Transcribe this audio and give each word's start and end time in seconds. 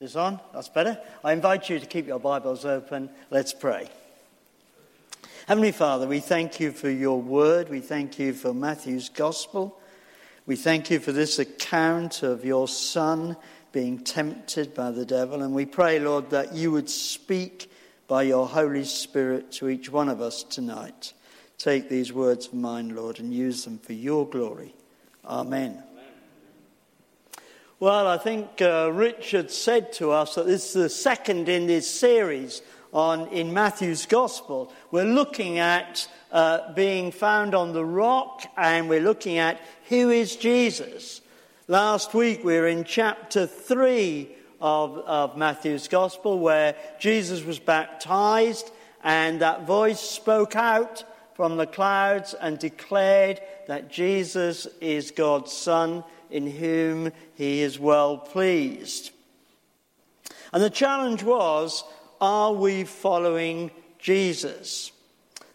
Is 0.00 0.14
on? 0.14 0.38
That's 0.54 0.68
better. 0.68 0.96
I 1.24 1.32
invite 1.32 1.68
you 1.68 1.80
to 1.80 1.84
keep 1.86 2.06
your 2.06 2.20
Bibles 2.20 2.64
open. 2.64 3.10
Let's 3.30 3.52
pray. 3.52 3.88
Heavenly 5.48 5.72
Father, 5.72 6.06
we 6.06 6.20
thank 6.20 6.60
you 6.60 6.70
for 6.70 6.88
your 6.88 7.20
word. 7.20 7.68
We 7.68 7.80
thank 7.80 8.16
you 8.16 8.32
for 8.32 8.54
Matthew's 8.54 9.08
gospel. 9.08 9.76
We 10.46 10.54
thank 10.54 10.88
you 10.88 11.00
for 11.00 11.10
this 11.10 11.40
account 11.40 12.22
of 12.22 12.44
your 12.44 12.68
son 12.68 13.36
being 13.72 13.98
tempted 13.98 14.72
by 14.72 14.92
the 14.92 15.04
devil. 15.04 15.42
And 15.42 15.52
we 15.52 15.66
pray, 15.66 15.98
Lord, 15.98 16.30
that 16.30 16.54
you 16.54 16.70
would 16.70 16.88
speak 16.88 17.68
by 18.06 18.22
your 18.22 18.46
Holy 18.46 18.84
Spirit 18.84 19.50
to 19.54 19.68
each 19.68 19.90
one 19.90 20.08
of 20.08 20.20
us 20.20 20.44
tonight. 20.44 21.12
Take 21.58 21.88
these 21.88 22.12
words 22.12 22.46
of 22.46 22.54
mine, 22.54 22.94
Lord, 22.94 23.18
and 23.18 23.34
use 23.34 23.64
them 23.64 23.78
for 23.78 23.94
your 23.94 24.28
glory. 24.28 24.76
Amen. 25.24 25.82
Well, 27.80 28.08
I 28.08 28.18
think 28.18 28.60
uh, 28.60 28.90
Richard 28.92 29.52
said 29.52 29.92
to 29.94 30.10
us 30.10 30.34
that 30.34 30.46
this 30.46 30.66
is 30.66 30.72
the 30.72 30.88
second 30.88 31.48
in 31.48 31.68
this 31.68 31.88
series 31.88 32.60
on 32.92 33.28
in 33.28 33.54
Matthew's 33.54 34.04
Gospel. 34.04 34.72
We're 34.90 35.04
looking 35.04 35.60
at 35.60 36.08
uh, 36.32 36.72
being 36.72 37.12
found 37.12 37.54
on 37.54 37.72
the 37.72 37.84
rock, 37.84 38.42
and 38.56 38.88
we're 38.88 39.00
looking 39.00 39.38
at 39.38 39.60
who 39.90 40.10
is 40.10 40.34
Jesus. 40.34 41.20
Last 41.68 42.14
week 42.14 42.42
we 42.42 42.54
were 42.54 42.66
in 42.66 42.82
chapter 42.82 43.46
three 43.46 44.28
of, 44.60 44.98
of 44.98 45.36
Matthew's 45.36 45.86
Gospel, 45.86 46.40
where 46.40 46.74
Jesus 46.98 47.44
was 47.44 47.60
baptized, 47.60 48.72
and 49.04 49.40
that 49.40 49.68
voice 49.68 50.00
spoke 50.00 50.56
out 50.56 51.04
from 51.34 51.56
the 51.56 51.66
clouds 51.68 52.34
and 52.34 52.58
declared 52.58 53.40
that 53.68 53.88
Jesus 53.88 54.66
is 54.80 55.12
God's 55.12 55.52
Son 55.52 56.02
in 56.30 56.50
whom 56.50 57.12
he 57.34 57.62
is 57.62 57.78
well 57.78 58.18
pleased. 58.18 59.10
And 60.52 60.62
the 60.62 60.70
challenge 60.70 61.22
was 61.22 61.84
are 62.20 62.52
we 62.52 62.84
following 62.84 63.70
Jesus? 63.98 64.92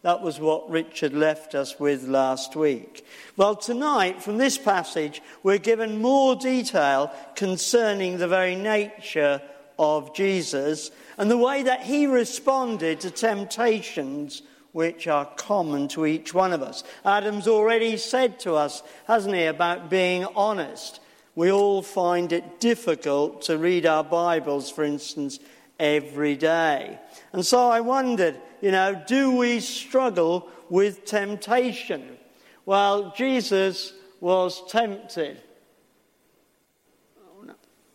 That 0.04 0.22
was 0.22 0.40
what 0.40 0.70
Richard 0.70 1.14
left 1.14 1.56
us 1.56 1.80
with 1.80 2.04
last 2.04 2.56
week. 2.58 3.06
Well, 3.38 3.56
tonight, 3.56 4.22
from 4.22 4.38
this 4.38 4.58
passage, 4.58 5.22
we're 5.44 5.58
given 5.58 6.02
more 6.02 6.36
detail 6.36 7.12
concerning 7.36 8.18
the 8.18 8.28
very 8.28 8.56
nature 8.56 9.42
of 9.80 10.14
Jesus 10.14 10.92
and 11.18 11.32
the 11.32 11.38
way 11.38 11.64
that 11.64 11.84
he 11.84 12.06
responded 12.06 13.00
to 13.00 13.12
temptations 13.12 14.42
which 14.74 15.08
are 15.08 15.26
common 15.38 15.88
to 15.88 16.06
each 16.06 16.34
one 16.34 16.52
of 16.52 16.62
us. 16.62 16.84
Adam's 17.06 17.48
already 17.48 17.96
said 17.96 18.40
to 18.42 18.56
us, 18.56 18.84
hasn't 19.08 19.36
he, 19.36 19.46
about 19.46 19.90
being 19.90 20.26
honest. 20.36 21.00
We 21.36 21.52
all 21.52 21.82
find 21.82 22.32
it 22.32 22.60
difficult 22.60 23.44
to 23.44 23.58
read 23.58 23.86
our 23.86 24.04
Bibles, 24.04 24.70
for 24.70 24.84
instance, 24.84 25.40
every 25.80 26.36
day. 26.36 27.00
And 27.32 27.46
so 27.46 27.70
I 27.70 27.80
wondered, 27.80 28.40
you 28.62 28.72
know, 28.72 29.02
do 29.08 29.36
we 29.36 29.60
struggle 29.60 30.50
with 30.70 31.06
temptation? 31.06 32.18
Well, 32.66 33.14
Jesus 33.16 33.94
was 34.20 34.62
tempted. 34.70 35.42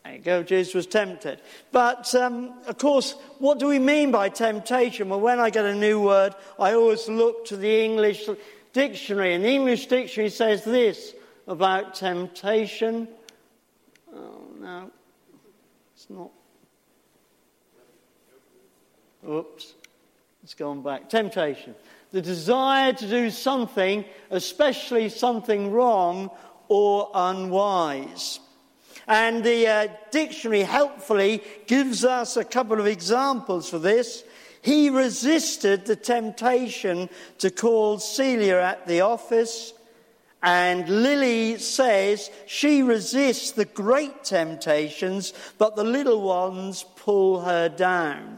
There 0.09 0.17
you 0.17 0.23
go, 0.23 0.43
Jesus 0.43 0.73
was 0.73 0.87
tempted. 0.87 1.39
But, 1.71 2.15
um, 2.15 2.55
of 2.67 2.79
course, 2.79 3.13
what 3.41 3.59
do 3.59 3.67
we 3.67 3.79
mean 3.79 4.11
by 4.11 4.31
temptation? 4.31 5.11
Well, 5.11 5.21
when 5.21 5.39
I 5.39 5.51
get 5.51 5.67
a 5.67 5.75
new 5.75 6.01
word, 6.01 6.35
I 6.59 6.73
always 6.73 7.11
look 7.11 7.45
to 7.49 7.59
the 7.59 7.85
English 7.85 8.27
dictionary, 8.73 9.35
and 9.35 9.45
the 9.45 9.51
English 9.51 9.87
dictionary 9.87 10.31
says 10.31 10.65
this 10.65 11.13
about 11.47 11.95
temptation. 11.95 13.07
Oh, 14.15 14.47
no, 14.59 14.91
it's 15.95 16.09
not. 16.09 16.31
Oops, 19.29 19.75
it's 20.43 20.55
gone 20.55 20.83
back. 20.83 21.11
Temptation. 21.11 21.75
The 22.13 22.23
desire 22.23 22.95
to 22.95 23.07
do 23.07 23.29
something, 23.29 24.07
especially 24.31 25.11
something 25.11 25.71
wrong 25.71 26.31
or 26.69 27.11
unwise. 27.13 28.41
And 29.09 29.43
the 29.43 29.67
uh, 29.67 29.89
dictionary 30.11 30.63
helpfully 30.63 31.43
gives 31.67 32.05
us 32.05 32.37
a 32.37 32.45
couple 32.45 32.79
of 32.79 32.87
examples 32.87 33.71
for 33.71 33.79
this. 33.79 34.23
He 34.61 34.91
resisted 34.91 35.87
the 35.87 35.97
temptation 35.97 37.09
to 37.39 37.51
call 37.51 37.99
Celia 37.99 38.61
at 38.61 38.87
the 38.87 39.01
office. 39.01 39.73
And 40.43 40.89
Lily 40.89 41.59
says 41.59 42.31
she 42.47 42.83
resists 42.83 43.53
the 43.53 43.65
great 43.65 44.25
temptations, 44.25 45.33
but 45.57 45.75
the 45.75 45.85
little 45.85 46.21
ones 46.21 46.85
pull 46.97 47.41
her 47.41 47.69
down. 47.69 48.38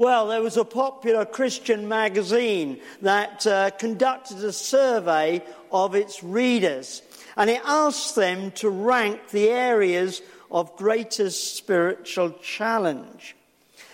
Well, 0.00 0.28
there 0.28 0.40
was 0.40 0.56
a 0.56 0.64
popular 0.64 1.26
Christian 1.26 1.86
magazine 1.86 2.80
that 3.02 3.46
uh, 3.46 3.68
conducted 3.72 4.42
a 4.42 4.50
survey 4.50 5.42
of 5.70 5.94
its 5.94 6.24
readers 6.24 7.02
and 7.36 7.50
it 7.50 7.60
asked 7.66 8.16
them 8.16 8.50
to 8.52 8.70
rank 8.70 9.28
the 9.28 9.50
areas 9.50 10.22
of 10.50 10.74
greatest 10.78 11.54
spiritual 11.54 12.30
challenge. 12.42 13.36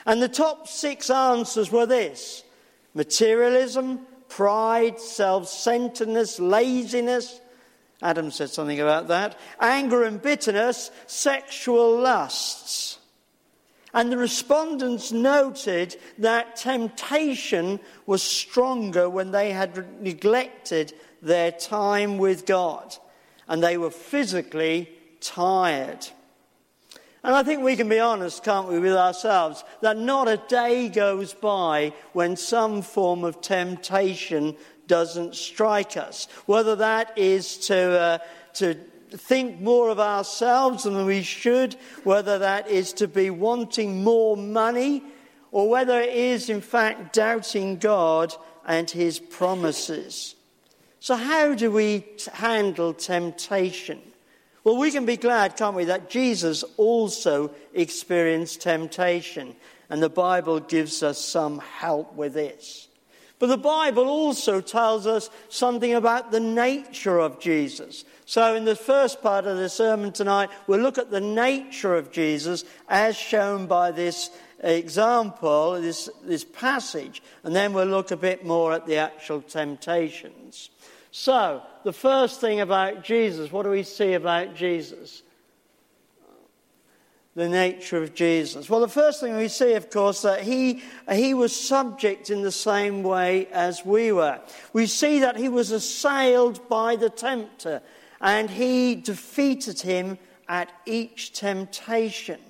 And 0.06 0.22
the 0.22 0.28
top 0.28 0.68
six 0.68 1.10
answers 1.10 1.72
were 1.72 1.86
this 1.86 2.44
materialism, 2.94 4.06
pride, 4.28 5.00
self 5.00 5.48
centeredness, 5.48 6.38
laziness. 6.38 7.40
Adam 8.00 8.30
said 8.30 8.50
something 8.50 8.78
about 8.78 9.08
that. 9.08 9.36
Anger 9.58 10.04
and 10.04 10.22
bitterness, 10.22 10.92
sexual 11.08 11.98
lusts. 11.98 12.95
And 13.96 14.12
the 14.12 14.18
respondents 14.18 15.10
noted 15.10 15.96
that 16.18 16.56
temptation 16.56 17.80
was 18.04 18.22
stronger 18.22 19.08
when 19.08 19.30
they 19.30 19.52
had 19.52 20.02
neglected 20.02 20.92
their 21.22 21.50
time 21.50 22.18
with 22.18 22.44
God 22.44 22.94
and 23.48 23.62
they 23.62 23.78
were 23.78 23.90
physically 23.90 24.90
tired. 25.22 26.06
And 27.24 27.34
I 27.34 27.42
think 27.42 27.62
we 27.62 27.74
can 27.74 27.88
be 27.88 27.98
honest, 27.98 28.44
can't 28.44 28.68
we, 28.68 28.78
with 28.78 28.92
ourselves, 28.92 29.64
that 29.80 29.96
not 29.96 30.28
a 30.28 30.42
day 30.46 30.90
goes 30.90 31.32
by 31.32 31.94
when 32.12 32.36
some 32.36 32.82
form 32.82 33.24
of 33.24 33.40
temptation 33.40 34.56
doesn't 34.86 35.34
strike 35.34 35.96
us. 35.96 36.28
Whether 36.44 36.76
that 36.76 37.16
is 37.16 37.56
to, 37.68 37.98
uh, 37.98 38.18
to 38.56 38.76
think 39.16 39.60
more 39.60 39.88
of 39.88 40.00
ourselves 40.00 40.84
than 40.84 41.06
we 41.06 41.22
should, 41.22 41.74
whether 42.04 42.38
that 42.38 42.68
is 42.68 42.92
to 42.94 43.08
be 43.08 43.30
wanting 43.30 44.02
more 44.02 44.36
money, 44.36 45.02
or 45.52 45.68
whether 45.68 46.00
it 46.00 46.14
is, 46.14 46.50
in 46.50 46.60
fact, 46.60 47.12
doubting 47.12 47.76
God 47.76 48.34
and 48.66 48.90
His 48.90 49.18
promises. 49.18 50.34
So, 51.00 51.14
how 51.14 51.54
do 51.54 51.70
we 51.70 52.04
handle 52.32 52.92
temptation? 52.92 54.00
Well, 54.64 54.76
we 54.76 54.90
can 54.90 55.06
be 55.06 55.16
glad, 55.16 55.56
can't 55.56 55.76
we, 55.76 55.84
that 55.84 56.10
Jesus 56.10 56.64
also 56.76 57.52
experienced 57.72 58.60
temptation, 58.60 59.54
and 59.88 60.02
the 60.02 60.08
Bible 60.08 60.58
gives 60.58 61.04
us 61.04 61.24
some 61.24 61.60
help 61.60 62.14
with 62.14 62.34
this. 62.34 62.88
But 63.38 63.48
the 63.48 63.58
Bible 63.58 64.08
also 64.08 64.60
tells 64.60 65.06
us 65.06 65.28
something 65.48 65.92
about 65.92 66.30
the 66.30 66.40
nature 66.40 67.18
of 67.18 67.38
Jesus. 67.38 68.04
So, 68.24 68.54
in 68.54 68.64
the 68.64 68.76
first 68.76 69.22
part 69.22 69.46
of 69.46 69.58
the 69.58 69.68
sermon 69.68 70.12
tonight, 70.12 70.48
we'll 70.66 70.80
look 70.80 70.96
at 70.96 71.10
the 71.10 71.20
nature 71.20 71.94
of 71.94 72.10
Jesus 72.10 72.64
as 72.88 73.14
shown 73.14 73.66
by 73.66 73.90
this 73.90 74.30
example, 74.60 75.80
this, 75.80 76.08
this 76.24 76.44
passage, 76.44 77.22
and 77.44 77.54
then 77.54 77.72
we'll 77.72 77.86
look 77.86 78.10
a 78.10 78.16
bit 78.16 78.44
more 78.44 78.72
at 78.72 78.86
the 78.86 78.96
actual 78.96 79.42
temptations. 79.42 80.70
So, 81.10 81.62
the 81.84 81.92
first 81.92 82.40
thing 82.40 82.60
about 82.60 83.04
Jesus, 83.04 83.52
what 83.52 83.64
do 83.64 83.70
we 83.70 83.82
see 83.82 84.14
about 84.14 84.54
Jesus? 84.54 85.22
The 87.36 87.50
nature 87.50 88.02
of 88.02 88.14
Jesus. 88.14 88.70
Well, 88.70 88.80
the 88.80 88.88
first 88.88 89.20
thing 89.20 89.36
we 89.36 89.48
see, 89.48 89.74
of 89.74 89.90
course, 89.90 90.22
that 90.22 90.40
he, 90.40 90.82
he 91.12 91.34
was 91.34 91.54
subject 91.54 92.30
in 92.30 92.40
the 92.40 92.50
same 92.50 93.02
way 93.02 93.46
as 93.48 93.84
we 93.84 94.10
were. 94.10 94.40
We 94.72 94.86
see 94.86 95.20
that 95.20 95.36
he 95.36 95.50
was 95.50 95.70
assailed 95.70 96.66
by 96.66 96.96
the 96.96 97.10
tempter 97.10 97.82
and 98.22 98.48
he 98.48 98.94
defeated 98.94 99.82
him 99.82 100.16
at 100.48 100.72
each 100.86 101.34
temptation. 101.34 102.40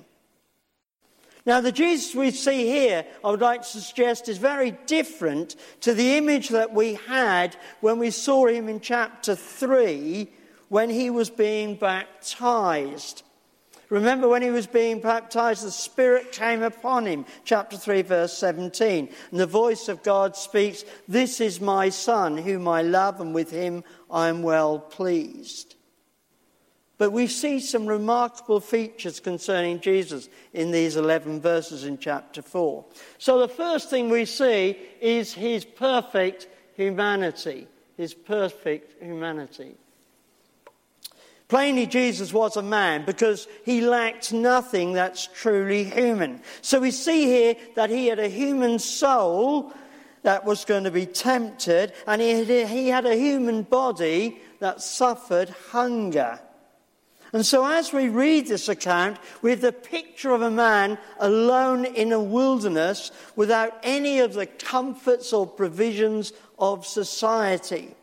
Now, 1.44 1.60
the 1.60 1.72
Jesus 1.72 2.14
we 2.14 2.30
see 2.30 2.66
here, 2.66 3.04
I 3.24 3.30
would 3.32 3.40
like 3.40 3.62
to 3.62 3.80
suggest, 3.80 4.28
is 4.28 4.38
very 4.38 4.70
different 4.86 5.56
to 5.80 5.94
the 5.94 6.16
image 6.16 6.50
that 6.50 6.72
we 6.72 6.94
had 6.94 7.56
when 7.80 7.98
we 7.98 8.12
saw 8.12 8.46
him 8.46 8.68
in 8.68 8.78
chapter 8.78 9.34
3 9.34 10.28
when 10.68 10.90
he 10.90 11.10
was 11.10 11.28
being 11.28 11.74
baptized. 11.74 13.24
Remember 13.88 14.28
when 14.28 14.42
he 14.42 14.50
was 14.50 14.66
being 14.66 15.00
baptized, 15.00 15.64
the 15.64 15.70
Spirit 15.70 16.32
came 16.32 16.62
upon 16.62 17.06
him. 17.06 17.24
Chapter 17.44 17.76
3, 17.76 18.02
verse 18.02 18.36
17. 18.36 19.08
And 19.30 19.40
the 19.40 19.46
voice 19.46 19.88
of 19.88 20.02
God 20.02 20.36
speaks, 20.36 20.84
This 21.06 21.40
is 21.40 21.60
my 21.60 21.90
Son, 21.90 22.36
whom 22.36 22.66
I 22.66 22.82
love, 22.82 23.20
and 23.20 23.32
with 23.34 23.50
him 23.50 23.84
I 24.10 24.28
am 24.28 24.42
well 24.42 24.78
pleased. 24.78 25.76
But 26.98 27.12
we 27.12 27.26
see 27.26 27.60
some 27.60 27.86
remarkable 27.86 28.60
features 28.60 29.20
concerning 29.20 29.80
Jesus 29.80 30.28
in 30.52 30.70
these 30.70 30.96
11 30.96 31.40
verses 31.40 31.84
in 31.84 31.98
chapter 31.98 32.40
4. 32.40 32.84
So 33.18 33.38
the 33.38 33.48
first 33.48 33.90
thing 33.90 34.08
we 34.08 34.24
see 34.24 34.78
is 35.00 35.34
his 35.34 35.64
perfect 35.64 36.48
humanity. 36.74 37.68
His 37.96 38.14
perfect 38.14 39.02
humanity. 39.02 39.74
Plainly, 41.48 41.86
Jesus 41.86 42.32
was 42.32 42.56
a 42.56 42.62
man 42.62 43.04
because 43.04 43.46
he 43.64 43.80
lacked 43.80 44.32
nothing 44.32 44.92
that's 44.92 45.28
truly 45.28 45.84
human. 45.84 46.40
So 46.60 46.80
we 46.80 46.90
see 46.90 47.24
here 47.24 47.56
that 47.76 47.88
he 47.88 48.08
had 48.08 48.18
a 48.18 48.28
human 48.28 48.80
soul 48.80 49.72
that 50.22 50.44
was 50.44 50.64
going 50.64 50.82
to 50.84 50.90
be 50.90 51.06
tempted, 51.06 51.92
and 52.04 52.20
he 52.20 52.88
had, 52.88 53.06
a 53.06 53.14
human 53.14 53.62
body 53.62 54.40
that 54.58 54.82
suffered 54.82 55.50
hunger. 55.70 56.40
And 57.32 57.46
so, 57.46 57.64
as 57.64 57.92
we 57.92 58.08
read 58.08 58.46
this 58.46 58.68
account, 58.68 59.18
we 59.42 59.50
have 59.50 59.60
the 59.60 59.72
picture 59.72 60.32
of 60.32 60.42
a 60.42 60.50
man 60.50 60.98
alone 61.20 61.84
in 61.84 62.12
a 62.12 62.20
wilderness 62.20 63.12
without 63.36 63.78
any 63.82 64.20
of 64.20 64.34
the 64.34 64.46
comforts 64.46 65.32
or 65.32 65.46
provisions 65.46 66.32
of 66.58 66.86
society. 66.86 67.95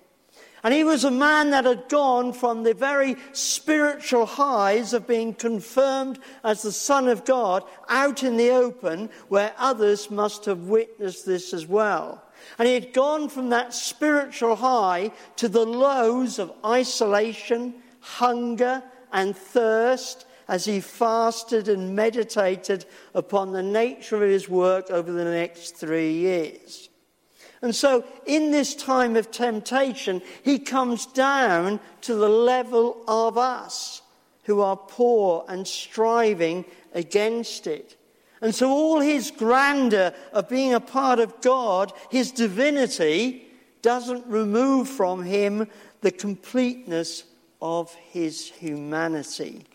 And 0.64 0.74
he 0.74 0.86
was 0.86 1.04
a 1.04 1.12
man 1.12 1.50
that 1.50 1.66
had 1.66 1.90
gone 1.90 2.32
from 2.32 2.64
the 2.64 2.74
very 2.74 3.18
spiritual 3.34 4.26
highs 4.26 4.94
of 4.94 5.06
being 5.06 5.34
confirmed 5.34 6.20
as 6.42 6.62
the 6.62 6.72
Son 6.72 7.10
of 7.10 7.26
God 7.26 7.64
out 7.90 8.24
in 8.24 8.38
the 8.38 8.52
open, 8.52 9.10
where 9.28 9.54
others 9.58 10.10
must 10.10 10.46
have 10.46 10.70
witnessed 10.70 11.26
this 11.26 11.54
as 11.54 11.68
well. 11.68 12.24
And 12.58 12.68
he 12.68 12.74
had 12.74 12.94
gone 12.94 13.28
from 13.28 13.50
that 13.50 13.74
spiritual 13.74 14.56
high 14.56 15.12
to 15.36 15.50
the 15.50 15.66
lows 15.66 16.40
of 16.40 16.54
isolation, 16.66 17.76
hunger, 18.00 18.82
and 19.12 19.36
thirst 19.36 20.26
as 20.48 20.64
he 20.66 20.80
fasted 20.80 21.68
and 21.68 21.96
meditated 21.96 22.86
upon 23.14 23.52
the 23.52 23.64
nature 23.64 24.16
of 24.24 24.30
his 24.30 24.48
work 24.48 24.90
over 24.92 25.12
the 25.12 25.26
next 25.26 25.76
three 25.76 26.14
years. 26.14 26.90
And 27.64 27.74
so, 27.74 28.04
in 28.26 28.52
this 28.52 28.76
time 28.76 29.16
of 29.16 29.32
temptation, 29.32 30.22
he 30.44 30.60
comes 30.60 31.06
down 31.06 31.80
to 32.02 32.14
the 32.14 32.28
level 32.28 33.02
of 33.08 33.38
us 33.38 34.02
who 34.44 34.60
are 34.60 34.76
poor 34.76 35.46
and 35.48 35.66
striving 35.66 36.66
against 36.94 37.66
it. 37.66 37.96
And 38.42 38.54
so, 38.54 38.70
all 38.70 39.00
his 39.00 39.32
grandeur 39.32 40.14
of 40.34 40.50
being 40.50 40.74
a 40.74 40.82
part 40.82 41.20
of 41.20 41.40
God, 41.40 41.94
his 42.12 42.32
divinity, 42.32 43.48
doesn't 43.82 44.28
remove 44.28 44.90
from 44.90 45.24
him 45.24 45.66
the 46.02 46.12
completeness 46.12 47.24
of 47.62 47.96
his 47.96 48.50
humanity. 48.50 49.66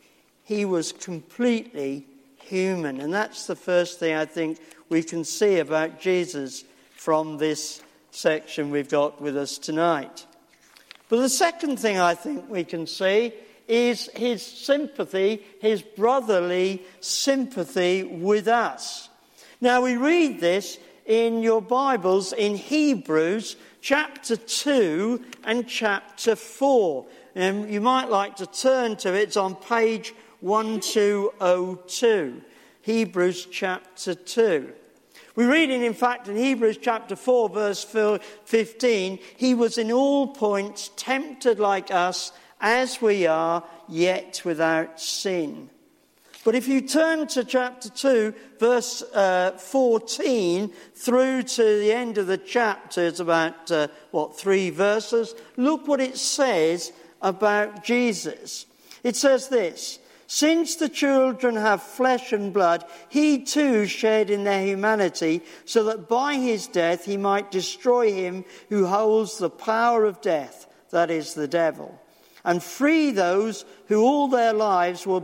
He 0.45 0.67
was 0.67 0.93
completely 0.93 2.05
human. 2.37 3.01
And 3.01 3.15
that's 3.15 3.47
the 3.47 3.57
first 3.57 3.99
thing 3.99 4.15
I 4.15 4.27
think 4.27 4.59
we 4.91 5.03
can 5.03 5.25
see 5.25 5.59
about 5.59 5.99
Jesus 5.99 6.65
from 6.99 7.39
this 7.39 7.81
section 8.11 8.71
we've 8.71 8.89
got 8.89 9.23
with 9.23 9.37
us 9.37 9.57
tonight. 9.57 10.27
But 11.09 11.21
the 11.21 11.29
second 11.29 11.79
thing 11.79 11.97
I 11.97 12.15
think 12.15 12.51
we 12.51 12.65
can 12.65 12.89
see 12.89 13.33
is 13.69 14.11
his 14.17 14.45
sympathy, 14.45 15.43
his 15.61 15.81
brotherly 15.81 16.83
sympathy 17.01 18.03
with 18.03 18.49
us. 18.49 19.09
Now 19.61 19.83
we 19.83 19.97
read 19.97 20.41
this 20.41 20.79
in 21.07 21.41
your 21.41 21.63
Bibles 21.63 22.33
in 22.33 22.57
Hebrews 22.57 23.55
chapter 23.81 24.37
2 24.37 25.25
and 25.45 25.69
chapter 25.69 26.35
4. 26.35 27.07
And 27.37 27.71
you 27.71 27.81
might 27.81 28.11
like 28.11 28.37
to 28.37 28.47
turn 28.47 28.97
to 28.97 29.15
it, 29.15 29.23
it's 29.23 29.37
on 29.37 29.55
page 29.55 30.15
1202. 30.41 32.43
Hebrews 32.83 33.47
chapter 33.53 34.15
2. 34.15 34.73
We 35.39 35.45
read 35.45 35.71
in, 35.71 35.85
in 35.85 35.95
fact, 35.95 36.27
in 36.27 36.35
Hebrews 36.35 36.79
chapter 36.83 37.15
4, 37.15 37.51
verse 37.51 37.85
15, 37.85 39.21
he 39.37 39.55
was 39.55 39.79
in 39.79 39.93
all 39.93 40.27
points 40.27 40.91
tempted 40.97 41.61
like 41.61 41.93
us 41.93 42.33
as 42.61 43.01
we 43.01 43.25
are, 43.29 43.63
yet 43.87 44.43
without 44.45 45.01
sin. 45.01 45.71
But 46.45 46.57
if 46.57 46.67
you 46.67 46.81
turn 46.81 47.29
to 47.29 47.45
chapter 47.45 47.89
2, 47.89 48.35
verse 48.59 49.03
uh, 49.15 49.53
14, 49.53 50.73
through 50.97 51.45
to 51.45 51.63
the 51.63 51.93
end 51.93 52.19
of 52.19 52.27
the 52.27 52.39
chapter, 52.39 53.07
it's 53.07 53.21
about, 53.21 53.71
uh, 53.71 53.87
what, 54.11 54.37
three 54.37 54.71
verses, 54.71 55.37
look 55.57 55.87
what 55.87 56.01
it 56.01 56.19
says 56.19 56.91
about 57.23 57.85
Jesus. 57.85 58.67
It 59.05 59.15
says 59.15 59.49
this 59.49 60.01
since 60.31 60.77
the 60.77 60.91
children 60.91 61.57
have 61.57 61.83
flesh 61.83 62.35
and 62.35 62.53
blood, 62.53 62.85
he 63.09 63.39
too 63.39 63.87
shared 63.87 64.29
in 64.29 64.45
their 64.45 64.63
humanity, 64.63 65.41
so 65.65 65.85
that 65.85 66.07
by 66.07 66.35
his 66.35 66.67
death 66.67 67.07
he 67.07 67.17
might 67.17 67.51
destroy 67.51 68.13
him 68.13 68.45
who 68.69 68.87
holds 68.87 69.39
the 69.39 69.49
power 69.49 70.05
of 70.05 70.21
death, 70.21 70.67
that 70.91 71.11
is, 71.11 71.33
the 71.33 71.49
devil, 71.49 71.99
and 72.45 72.63
free 72.63 73.11
those 73.11 73.65
who 73.87 74.03
all 74.03 74.29
their 74.29 74.53
lives 74.53 75.07
were 75.07 75.23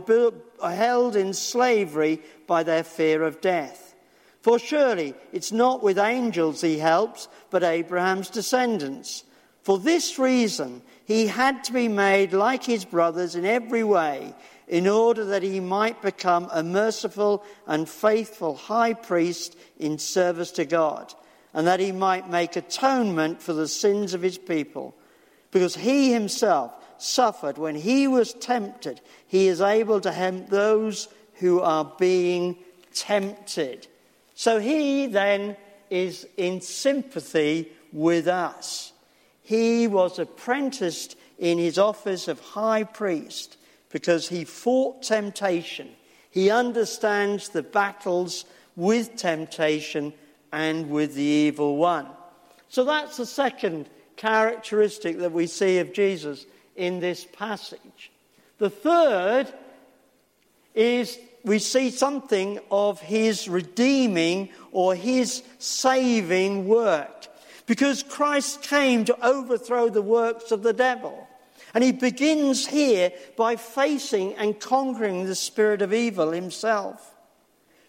held 0.59 1.15
in 1.15 1.33
slavery 1.33 2.19
by 2.47 2.63
their 2.63 2.83
fear 2.83 3.21
of 3.21 3.41
death. 3.41 3.93
For 4.41 4.57
surely 4.57 5.13
it's 5.31 5.51
not 5.51 5.83
with 5.83 5.99
angels 5.99 6.61
he 6.61 6.79
helps, 6.79 7.27
but 7.51 7.63
Abraham's 7.63 8.31
descendants. 8.31 9.23
For 9.61 9.77
this 9.77 10.17
reason, 10.17 10.81
he 11.05 11.27
had 11.27 11.63
to 11.65 11.73
be 11.73 11.87
made 11.87 12.33
like 12.33 12.63
his 12.63 12.85
brothers 12.85 13.35
in 13.35 13.45
every 13.45 13.83
way 13.83 14.33
in 14.67 14.87
order 14.87 15.25
that 15.25 15.43
he 15.43 15.59
might 15.59 16.01
become 16.01 16.49
a 16.51 16.63
merciful 16.63 17.43
and 17.67 17.87
faithful 17.87 18.55
high 18.55 18.93
priest 18.93 19.55
in 19.77 19.97
service 19.99 20.51
to 20.51 20.65
God, 20.65 21.13
and 21.53 21.67
that 21.67 21.79
he 21.79 21.91
might 21.91 22.29
make 22.29 22.55
atonement 22.55 23.41
for 23.41 23.53
the 23.53 23.67
sins 23.67 24.13
of 24.13 24.21
his 24.21 24.37
people. 24.37 24.95
Because 25.51 25.75
he 25.75 26.11
himself 26.11 26.73
suffered 26.97 27.57
when 27.57 27.75
he 27.75 28.07
was 28.07 28.33
tempted, 28.33 29.01
he 29.27 29.47
is 29.47 29.61
able 29.61 30.01
to 30.01 30.11
help 30.11 30.49
those 30.49 31.07
who 31.35 31.61
are 31.61 31.93
being 31.97 32.57
tempted. 32.93 33.87
So 34.33 34.59
he 34.59 35.07
then 35.07 35.55
is 35.89 36.27
in 36.37 36.61
sympathy 36.61 37.71
with 37.93 38.27
us. 38.27 38.91
He 39.41 39.87
was 39.87 40.17
apprenticed 40.17 41.15
in 41.37 41.57
his 41.57 41.77
office 41.77 42.27
of 42.27 42.39
high 42.39 42.83
priest 42.83 43.57
because 43.91 44.27
he 44.27 44.45
fought 44.45 45.03
temptation. 45.03 45.89
He 46.29 46.49
understands 46.49 47.49
the 47.49 47.63
battles 47.63 48.45
with 48.75 49.15
temptation 49.15 50.13
and 50.51 50.89
with 50.89 51.15
the 51.15 51.23
evil 51.23 51.77
one. 51.77 52.07
So 52.69 52.83
that's 52.83 53.17
the 53.17 53.25
second 53.25 53.89
characteristic 54.15 55.19
that 55.19 55.31
we 55.31 55.47
see 55.47 55.79
of 55.79 55.93
Jesus 55.93 56.45
in 56.75 56.99
this 56.99 57.25
passage. 57.25 58.11
The 58.57 58.69
third 58.69 59.53
is 60.73 61.17
we 61.43 61.59
see 61.59 61.89
something 61.91 62.59
of 62.71 62.99
his 62.99 63.47
redeeming 63.47 64.49
or 64.71 64.95
his 64.95 65.43
saving 65.59 66.67
work. 66.67 67.27
Because 67.65 68.03
Christ 68.03 68.61
came 68.61 69.05
to 69.05 69.25
overthrow 69.25 69.89
the 69.89 70.01
works 70.01 70.51
of 70.51 70.63
the 70.63 70.73
devil. 70.73 71.27
And 71.75 71.83
he 71.83 71.91
begins 71.91 72.65
here 72.65 73.11
by 73.35 73.57
facing 73.57 74.33
and 74.35 74.57
conquering 74.57 75.25
the 75.25 75.35
spirit 75.35 75.81
of 75.81 75.93
evil 75.93 76.31
himself. 76.31 77.13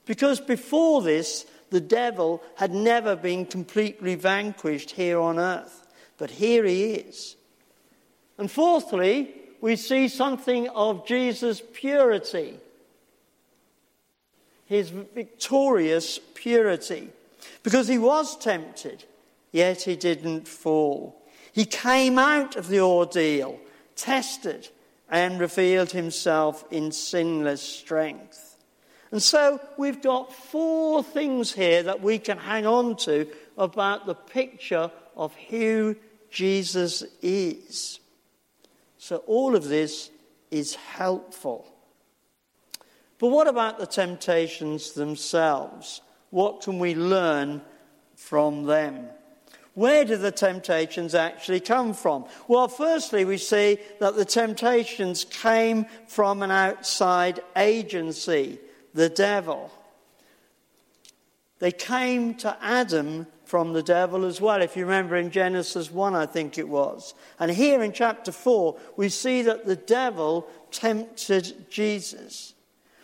Because 0.04 0.40
before 0.40 1.02
this, 1.02 1.46
the 1.70 1.80
devil 1.80 2.42
had 2.56 2.74
never 2.74 3.14
been 3.14 3.46
completely 3.46 4.16
vanquished 4.16 4.90
here 4.90 5.20
on 5.20 5.38
earth. 5.38 5.86
But 6.18 6.32
here 6.32 6.64
he 6.64 6.94
is. 6.94 7.36
And 8.38 8.50
fourthly, 8.50 9.32
we 9.60 9.76
see 9.76 10.08
something 10.08 10.68
of 10.70 11.06
Jesus' 11.06 11.62
purity, 11.72 12.58
his 14.64 14.90
victorious 14.90 16.18
purity. 16.34 17.10
Because 17.62 17.86
he 17.86 17.98
was 17.98 18.36
tempted, 18.36 19.04
yet 19.52 19.82
he 19.82 19.94
didn't 19.94 20.48
fall. 20.48 21.22
He 21.52 21.64
came 21.64 22.18
out 22.18 22.56
of 22.56 22.66
the 22.66 22.80
ordeal 22.80 23.60
tested 23.96 24.68
and 25.08 25.40
revealed 25.40 25.90
himself 25.90 26.64
in 26.70 26.92
sinless 26.92 27.62
strength. 27.62 28.56
And 29.10 29.22
so 29.22 29.60
we've 29.76 30.02
got 30.02 30.32
four 30.32 31.02
things 31.02 31.52
here 31.52 31.82
that 31.84 32.02
we 32.02 32.18
can 32.18 32.38
hang 32.38 32.66
on 32.66 32.96
to 32.98 33.26
about 33.56 34.06
the 34.06 34.14
picture 34.14 34.90
of 35.16 35.34
who 35.48 35.96
Jesus 36.30 37.04
is. 37.22 38.00
So 38.98 39.18
all 39.26 39.54
of 39.54 39.64
this 39.64 40.10
is 40.50 40.74
helpful. 40.74 41.66
But 43.18 43.28
what 43.28 43.48
about 43.48 43.78
the 43.78 43.86
temptations 43.86 44.92
themselves? 44.92 46.02
What 46.30 46.60
can 46.62 46.78
we 46.78 46.94
learn 46.94 47.62
from 48.16 48.64
them? 48.64 49.06
Where 49.76 50.06
do 50.06 50.16
the 50.16 50.32
temptations 50.32 51.14
actually 51.14 51.60
come 51.60 51.92
from? 51.92 52.24
Well, 52.48 52.66
firstly, 52.66 53.26
we 53.26 53.36
see 53.36 53.76
that 54.00 54.16
the 54.16 54.24
temptations 54.24 55.24
came 55.24 55.84
from 56.08 56.42
an 56.42 56.50
outside 56.50 57.40
agency, 57.54 58.58
the 58.94 59.10
devil. 59.10 59.70
They 61.58 61.72
came 61.72 62.36
to 62.36 62.56
Adam 62.62 63.26
from 63.44 63.74
the 63.74 63.82
devil 63.82 64.24
as 64.24 64.40
well, 64.40 64.62
if 64.62 64.78
you 64.78 64.84
remember 64.86 65.14
in 65.14 65.30
Genesis 65.30 65.92
1, 65.92 66.14
I 66.14 66.24
think 66.24 66.56
it 66.56 66.70
was. 66.70 67.12
And 67.38 67.50
here 67.50 67.82
in 67.82 67.92
chapter 67.92 68.32
4, 68.32 68.78
we 68.96 69.10
see 69.10 69.42
that 69.42 69.66
the 69.66 69.76
devil 69.76 70.48
tempted 70.70 71.70
Jesus. 71.70 72.54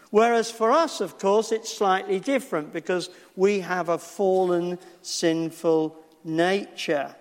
Whereas 0.08 0.50
for 0.50 0.72
us, 0.72 1.02
of 1.02 1.18
course, 1.18 1.52
it's 1.52 1.76
slightly 1.76 2.18
different 2.18 2.72
because 2.72 3.10
we 3.36 3.60
have 3.60 3.90
a 3.90 3.98
fallen, 3.98 4.78
sinful 5.02 5.98
nature. 6.24 7.14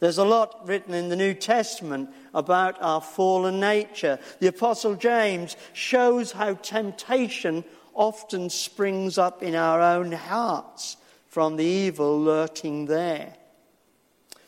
There's 0.00 0.18
a 0.18 0.24
lot 0.24 0.66
written 0.66 0.92
in 0.92 1.08
the 1.08 1.16
New 1.16 1.34
Testament 1.34 2.10
about 2.34 2.76
our 2.82 3.00
fallen 3.00 3.60
nature. 3.60 4.18
The 4.40 4.48
Apostle 4.48 4.96
James 4.96 5.56
shows 5.72 6.32
how 6.32 6.54
temptation 6.54 7.64
often 7.94 8.50
springs 8.50 9.18
up 9.18 9.42
in 9.42 9.54
our 9.54 9.80
own 9.80 10.12
hearts 10.12 10.96
from 11.28 11.56
the 11.56 11.64
evil 11.64 12.20
lurking 12.20 12.86
there. 12.86 13.34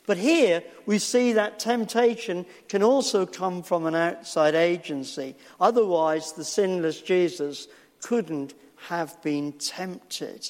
But 0.07 0.19
here 0.19 0.63
we 0.85 0.99
see 0.99 1.33
that 1.33 1.59
temptation 1.59 2.47
can 2.69 2.83
also 2.83 3.27
come 3.27 3.63
from 3.63 3.87
an 3.87 3.95
outside 3.95 4.55
agency. 4.55 5.35
Otherwise, 5.61 6.33
the 6.33 6.45
sinless 6.45 7.03
Jesus 7.03 7.67
couldn't 8.01 8.55
have 8.89 9.21
been 9.23 9.53
tempted. 9.53 10.49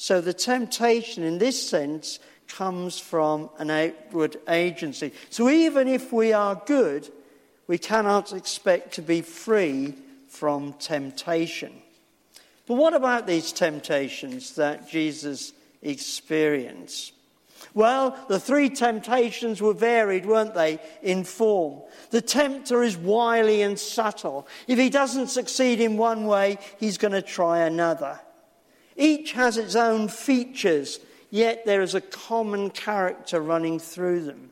So 0.00 0.22
the 0.22 0.32
temptation 0.32 1.24
in 1.24 1.36
this 1.36 1.68
sense 1.68 2.20
comes 2.48 2.98
from 2.98 3.50
an 3.58 3.68
outward 3.68 4.38
agency. 4.48 5.12
So 5.28 5.50
even 5.50 5.88
if 5.88 6.10
we 6.10 6.32
are 6.32 6.62
good, 6.64 7.06
we 7.66 7.76
cannot 7.76 8.32
expect 8.32 8.94
to 8.94 9.02
be 9.02 9.20
free 9.20 9.92
from 10.26 10.72
temptation. 10.72 11.82
But 12.66 12.76
what 12.76 12.94
about 12.94 13.26
these 13.26 13.52
temptations 13.52 14.54
that 14.54 14.88
Jesus 14.88 15.52
experienced? 15.82 17.12
Well, 17.74 18.18
the 18.26 18.40
three 18.40 18.70
temptations 18.70 19.60
were 19.60 19.74
varied, 19.74 20.24
weren't 20.24 20.54
they, 20.54 20.78
in 21.02 21.24
form. 21.24 21.82
The 22.08 22.22
tempter 22.22 22.82
is 22.82 22.96
wily 22.96 23.60
and 23.60 23.78
subtle. 23.78 24.48
If 24.66 24.78
he 24.78 24.88
doesn't 24.88 25.28
succeed 25.28 25.78
in 25.78 25.98
one 25.98 26.24
way, 26.24 26.56
he's 26.78 26.96
going 26.96 27.12
to 27.12 27.20
try 27.20 27.66
another. 27.66 28.18
Each 29.00 29.32
has 29.32 29.56
its 29.56 29.74
own 29.74 30.08
features, 30.08 31.00
yet 31.30 31.64
there 31.64 31.80
is 31.80 31.94
a 31.94 32.00
common 32.00 32.70
character 32.70 33.40
running 33.40 33.80
through 33.80 34.24
them. 34.24 34.50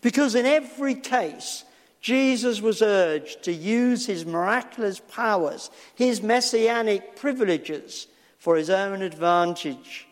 Because 0.00 0.34
in 0.34 0.46
every 0.46 0.94
case, 0.94 1.64
Jesus 2.00 2.62
was 2.62 2.80
urged 2.80 3.42
to 3.42 3.52
use 3.52 4.06
his 4.06 4.24
miraculous 4.24 5.00
powers, 5.00 5.70
his 5.94 6.22
messianic 6.22 7.14
privileges, 7.14 8.06
for 8.38 8.56
his 8.56 8.70
own 8.70 9.02
advantage. 9.02 10.08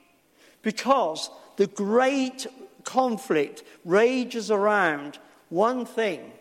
Because 0.61 1.31
the 1.57 1.67
great 1.67 2.47
conflict 2.85 3.63
rages 3.87 4.51
around 4.51 5.19
one 5.49 5.87
thing 5.87 6.33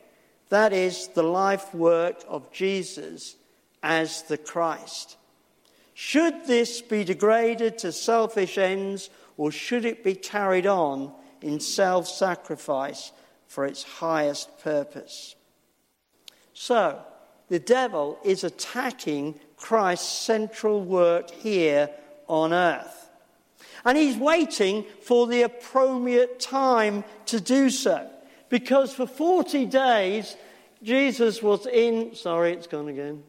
that 0.50 0.74
is, 0.74 1.08
the 1.10 1.24
life 1.24 1.74
work 1.74 2.24
of 2.28 2.52
Jesus 2.52 3.36
as 3.84 4.24
the 4.24 4.38
Christ. 4.38 5.18
Should 6.00 6.46
this 6.46 6.80
be 6.80 7.04
degraded 7.04 7.80
to 7.80 7.92
selfish 7.92 8.60
ends, 8.60 9.10
or 9.36 9.52
should 9.52 9.84
it 9.84 10.04
be 10.04 10.14
carried 10.14 10.68
on 10.68 11.12
in 11.42 11.60
self 11.60 12.08
sacrifice 12.08 13.12
for 13.48 13.66
its 13.66 13.82
highest 13.82 14.60
purpose? 14.60 15.36
So, 16.54 17.02
the 17.48 17.58
devil 17.58 18.20
is 18.24 18.44
attacking 18.44 19.40
Christ's 19.56 20.08
central 20.08 20.84
work 20.84 21.32
here 21.32 21.90
on 22.28 22.54
earth. 22.54 23.10
And 23.84 23.98
he's 23.98 24.18
waiting 24.18 24.86
for 25.02 25.26
the 25.26 25.42
appropriate 25.42 26.40
time 26.40 27.06
to 27.26 27.42
do 27.42 27.72
so. 27.72 28.08
Because 28.50 28.94
for 28.94 29.08
40 29.08 29.66
days, 29.66 30.38
Jesus 30.84 31.42
was 31.42 31.66
in. 31.66 32.14
Sorry, 32.14 32.54
it's 32.54 32.68
gone 32.68 32.88
again. 32.88 33.24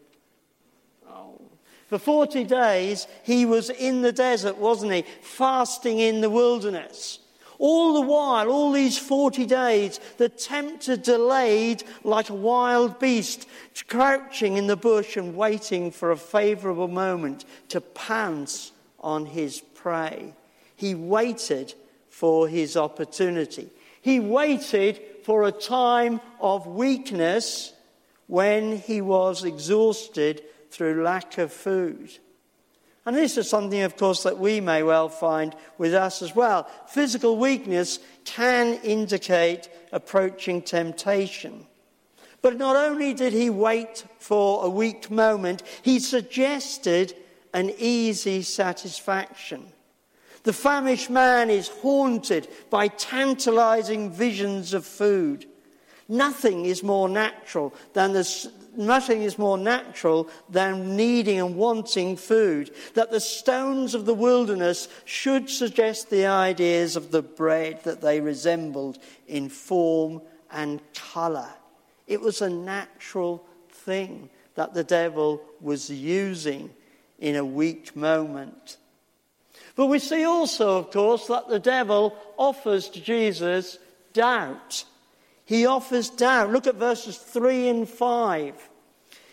For 1.89 1.99
40 1.99 2.45
days, 2.45 3.07
he 3.23 3.47
was 3.47 3.71
in 3.71 4.03
the 4.03 4.13
desert, 4.13 4.59
wasn't 4.59 4.93
he? 4.93 5.05
Fasting 5.23 5.99
in 5.99 6.21
the 6.21 6.31
wilderness. 6.31 7.19
All 7.59 7.95
the 7.95 8.03
while, 8.03 8.51
all 8.51 8.71
these 8.71 8.99
40 8.99 9.47
days, 9.47 9.99
the 10.17 10.29
tempter 10.29 10.97
delayed 10.97 11.83
like 12.05 12.29
a 12.29 12.35
wild 12.35 13.01
beast, 13.01 13.49
crouching 13.89 14.57
in 14.57 14.69
the 14.69 14.77
bush 14.77 15.17
and 15.17 15.35
waiting 15.35 15.91
for 15.91 16.13
a 16.13 16.17
favorable 16.17 16.89
moment 16.89 17.45
to 17.71 17.81
pounce 17.81 18.71
on 19.01 19.27
his 19.27 19.61
prey. 19.75 20.35
He 20.77 20.95
waited 20.95 21.75
for 22.11 22.49
his 22.49 22.77
opportunity. 22.77 23.71
He 24.03 24.21
waited 24.21 25.01
for 25.25 25.45
a 25.45 25.53
time 25.53 26.21
of 26.41 26.67
weakness 26.67 27.73
when 28.29 28.77
he 28.77 29.01
was 29.01 29.43
exhausted 29.43 30.43
through 30.71 31.03
lack 31.03 31.39
of 31.39 31.53
food. 31.53 32.11
And 33.07 33.17
this 33.17 33.39
is 33.39 33.49
something, 33.49 33.81
of 33.81 33.97
course, 33.97 34.23
that 34.25 34.39
we 34.39 34.61
may 34.61 34.83
well 34.83 35.09
find 35.09 35.55
with 35.79 35.95
us 35.95 36.21
as 36.21 36.37
well. 36.37 36.69
Physical 36.89 37.39
weakness 37.39 38.01
can 38.25 38.75
indicate 38.83 39.71
approaching 39.93 40.61
temptation. 40.61 41.67
But 42.43 42.59
not 42.59 42.77
only 42.77 43.15
did 43.15 43.33
he 43.33 43.51
wait 43.51 44.05
for 44.19 44.65
a 44.65 44.69
weak 44.69 45.11
moment, 45.11 45.63
he 45.83 45.99
suggested 45.99 47.15
an 47.55 47.73
easy 47.79 48.43
satisfaction. 48.43 49.73
The 50.43 50.53
famished 50.53 51.11
man 51.11 51.51
is 51.51 51.69
haunted 51.69 52.47
by 52.71 52.89
tantalizing 52.89 54.11
visions 54.13 54.75
of 54.75 54.85
food. 54.87 55.47
Nothing 56.09 56.65
is 56.65 56.83
more 56.83 57.09
natural 57.09 57.75
than 57.93 58.13
the, 58.13 58.53
nothing 58.79 59.23
is 59.23 59.39
more 59.39 59.59
natural 59.59 60.29
than 60.49 60.97
needing 60.97 61.41
and 61.41 61.57
wanting 61.57 62.17
food. 62.17 62.71
That 62.95 63.11
the 63.11 63.21
stones 63.21 63.95
of 63.95 64.07
the 64.07 64.15
wilderness 64.15 64.89
should 65.05 65.51
suggest 65.51 66.09
the 66.09 66.27
ideas 66.27 66.97
of 66.97 67.11
the 67.11 67.23
bread 67.23 67.83
that 67.85 68.01
they 68.01 68.21
resembled 68.21 68.99
in 69.27 69.49
form 69.49 70.23
and 70.51 70.81
colour. 70.95 71.51
It 72.07 72.21
was 72.21 72.41
a 72.41 72.49
natural 72.49 73.45
thing 73.71 74.31
that 74.55 74.75
the 74.75 74.85
devil 74.85 75.43
was 75.61 75.91
using 75.91 76.71
in 77.19 77.37
a 77.37 77.45
weak 77.45 77.95
moment. 77.95 78.77
But 79.77 79.87
we 79.87 79.99
see 79.99 80.25
also, 80.25 80.79
of 80.79 80.91
course, 80.91 81.27
that 81.29 81.49
the 81.49 81.61
devil 81.61 82.17
offers 82.37 82.89
to 82.89 83.01
Jesus 83.01 83.79
doubt. 84.13 84.85
He 85.49 85.65
offers 85.65 86.11
doubt. 86.11 86.53
Look 86.53 86.67
at 86.67 86.75
verses 86.75 87.17
3 87.17 87.69
and 87.69 87.89
5. 87.89 88.69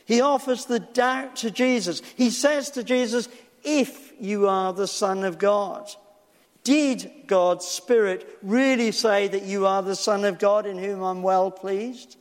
He 0.06 0.22
offers 0.22 0.64
the 0.64 0.80
doubt 0.80 1.36
to 1.38 1.52
Jesus. 1.52 2.02
He 2.16 2.30
says 2.30 2.70
to 2.72 2.86
Jesus, 2.86 3.28
If 3.66 4.14
you 4.18 4.48
are 4.48 4.72
the 4.72 4.88
Son 4.88 5.26
of 5.26 5.38
God. 5.38 5.92
Did 6.64 7.12
God's 7.28 7.66
Spirit 7.68 8.40
really 8.42 8.94
say 8.94 9.28
that 9.28 9.44
you 9.44 9.68
are 9.68 9.84
the 9.84 9.94
Son 9.98 10.24
of 10.24 10.40
God 10.40 10.66
in 10.66 10.78
whom 10.78 11.04
I'm 11.04 11.22
well 11.22 11.52
pleased? 11.52 12.16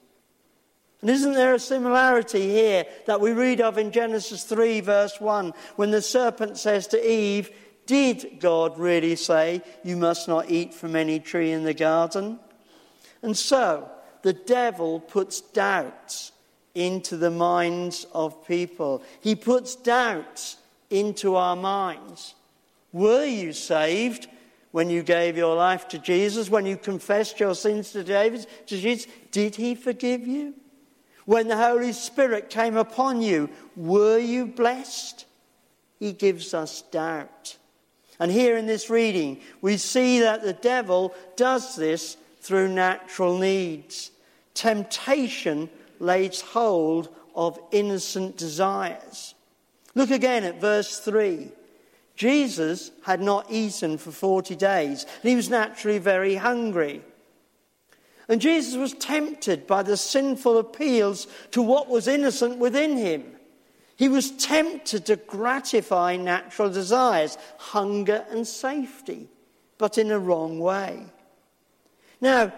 And 1.01 1.09
isn't 1.09 1.35
there 1.35 1.55
a 1.55 1.61
similarity 1.61 2.51
here 2.51 2.87
that 3.07 3.21
we 3.21 3.31
read 3.31 3.61
of 3.61 3.79
in 3.79 3.93
Genesis 3.93 4.43
3, 4.43 4.81
verse 4.81 5.21
1, 5.21 5.55
when 5.77 5.93
the 5.93 6.03
serpent 6.03 6.59
says 6.59 6.89
to 6.89 7.09
Eve, 7.09 7.53
Did 7.87 8.41
God 8.41 8.77
really 8.77 9.15
say 9.15 9.63
you 9.85 9.97
must 9.97 10.27
not 10.27 10.51
eat 10.51 10.75
from 10.75 10.97
any 10.97 11.21
tree 11.21 11.53
in 11.53 11.63
the 11.63 11.75
garden? 11.75 12.41
And 13.25 13.35
so, 13.35 13.91
the 14.21 14.35
devil 14.35 15.01
puts 15.01 15.41
doubts 15.41 16.33
into 16.75 17.17
the 17.17 17.31
minds 17.31 18.07
of 18.13 18.47
people. 18.47 19.03
He 19.23 19.35
puts 19.35 19.75
doubts 19.77 20.59
into 20.91 21.35
our 21.35 21.57
minds. 21.57 22.35
Were 22.93 23.25
you 23.25 23.55
saved 23.55 24.29
when 24.73 24.91
you 24.91 25.03
gave 25.03 25.39
your 25.39 25.57
life 25.57 25.89
to 25.89 25.99
Jesus? 25.99 26.51
When 26.51 26.67
you 26.67 26.77
confessed 26.77 27.41
your 27.41 27.55
sins 27.55 27.93
to 27.93 28.05
David, 28.05 28.47
to 28.67 28.77
Jesus? 28.77 29.11
Did 29.31 29.57
he 29.57 29.75
forgive 29.75 30.27
you? 30.27 30.53
When 31.25 31.49
the 31.49 31.57
Holy 31.57 31.95
Spirit 31.95 32.51
came 32.51 32.77
upon 32.77 33.23
you, 33.23 33.49
were 33.75 34.19
you 34.19 34.45
blessed? 34.45 35.25
He 35.99 36.13
gives 36.13 36.53
us 36.53 36.83
doubt. 36.83 37.57
And 38.21 38.31
here 38.31 38.59
in 38.59 38.67
this 38.67 38.91
reading, 38.91 39.41
we 39.63 39.79
see 39.79 40.21
that 40.21 40.43
the 40.43 40.53
devil 40.53 41.15
does 41.37 41.75
this 41.75 42.19
through 42.45 42.69
natural 42.69 43.39
needs. 43.39 44.11
Temptation 44.53 45.71
lays 45.99 46.43
hold 46.43 47.09
of 47.35 47.59
innocent 47.73 48.37
desires. 48.37 49.35
Look 49.95 50.11
again 50.11 50.45
at 50.45 50.61
verse 50.61 51.01
3. 51.01 51.51
Jesus 52.17 52.91
had 53.03 53.23
not 53.23 53.51
eaten 53.51 53.97
for 53.97 54.13
40 54.13 54.57
days, 54.57 55.05
and 55.23 55.31
he 55.31 55.35
was 55.35 55.49
naturally 55.49 55.99
very 55.99 56.35
hungry. 56.35 57.01
And 58.29 58.43
Jesus 58.43 58.77
was 58.77 58.93
tempted 58.93 59.67
by 59.67 59.83
the 59.83 59.97
sinful 59.97 60.59
appeals 60.59 61.27
to 61.53 61.63
what 61.63 61.89
was 61.89 62.07
innocent 62.07 62.59
within 62.59 62.99
him. 62.99 63.25
He 63.97 64.09
was 64.09 64.33
tempted 64.33 65.07
to 65.07 65.17
gratify 65.17 66.17
natural 66.17 66.69
desires, 66.69 67.39
hunger 67.57 68.27
and 68.31 68.47
safety, 68.47 69.29
but 69.79 69.97
in 69.97 70.11
a 70.11 70.19
wrong 70.19 70.59
way. 70.59 71.07
Now, 72.25 72.55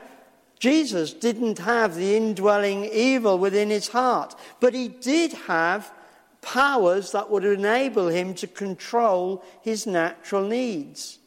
Jesus 0.60 1.12
didn't 1.12 1.58
have 1.58 1.96
the 1.96 2.16
indwelling 2.16 2.84
evil 2.84 3.36
within 3.36 3.68
his 3.68 3.88
heart, 3.88 4.36
but 4.60 4.74
he 4.74 4.86
did 4.86 5.32
have 5.32 5.92
powers 6.40 7.10
that 7.10 7.30
would 7.30 7.44
enable 7.44 8.06
him 8.06 8.32
to 8.34 8.46
control 8.46 9.44
his 9.62 9.84
natural 9.84 10.46
needs. 10.46 11.18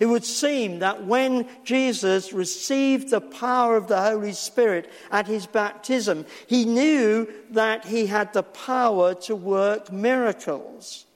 It 0.00 0.04
would 0.04 0.26
seem 0.26 0.80
that 0.80 1.06
when 1.06 1.48
Jesus 1.64 2.34
received 2.34 3.08
the 3.08 3.22
power 3.22 3.74
of 3.74 3.88
the 3.88 4.02
Holy 4.02 4.34
Spirit 4.34 4.92
at 5.10 5.26
his 5.26 5.46
baptism, 5.46 6.26
he 6.46 6.66
knew 6.66 7.26
that 7.52 7.86
he 7.86 8.04
had 8.04 8.34
the 8.34 8.42
power 8.42 9.14
to 9.14 9.34
work 9.34 9.90
miracles. 9.90 11.06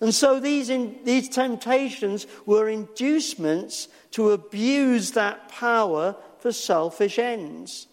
And 0.00 0.14
so 0.14 0.40
these, 0.40 0.70
in, 0.70 0.98
these 1.04 1.28
temptations 1.28 2.26
were 2.46 2.68
inducements 2.68 3.88
to 4.12 4.30
abuse 4.30 5.12
that 5.12 5.48
power 5.48 6.16
for 6.38 6.52
selfish 6.52 7.18
ends. 7.18 7.86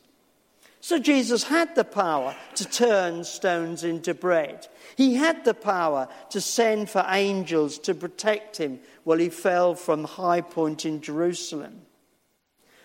So 0.80 1.00
Jesus 1.00 1.44
had 1.44 1.76
the 1.76 1.84
power 1.84 2.34
to 2.56 2.66
turn 2.66 3.26
stones 3.26 3.84
into 3.84 4.14
bread. 4.14 4.68
He 4.96 5.16
had 5.16 5.44
the 5.44 5.54
power 5.54 6.08
to 6.30 6.40
send 6.40 6.90
for 6.90 7.04
angels 7.10 7.78
to 7.80 7.94
protect 7.94 8.56
him 8.56 8.80
while 9.04 9.18
he 9.18 9.28
fell 9.28 9.76
from 9.76 10.06
high 10.06 10.40
point 10.40 10.86
in 10.86 11.02
Jerusalem. 11.02 11.82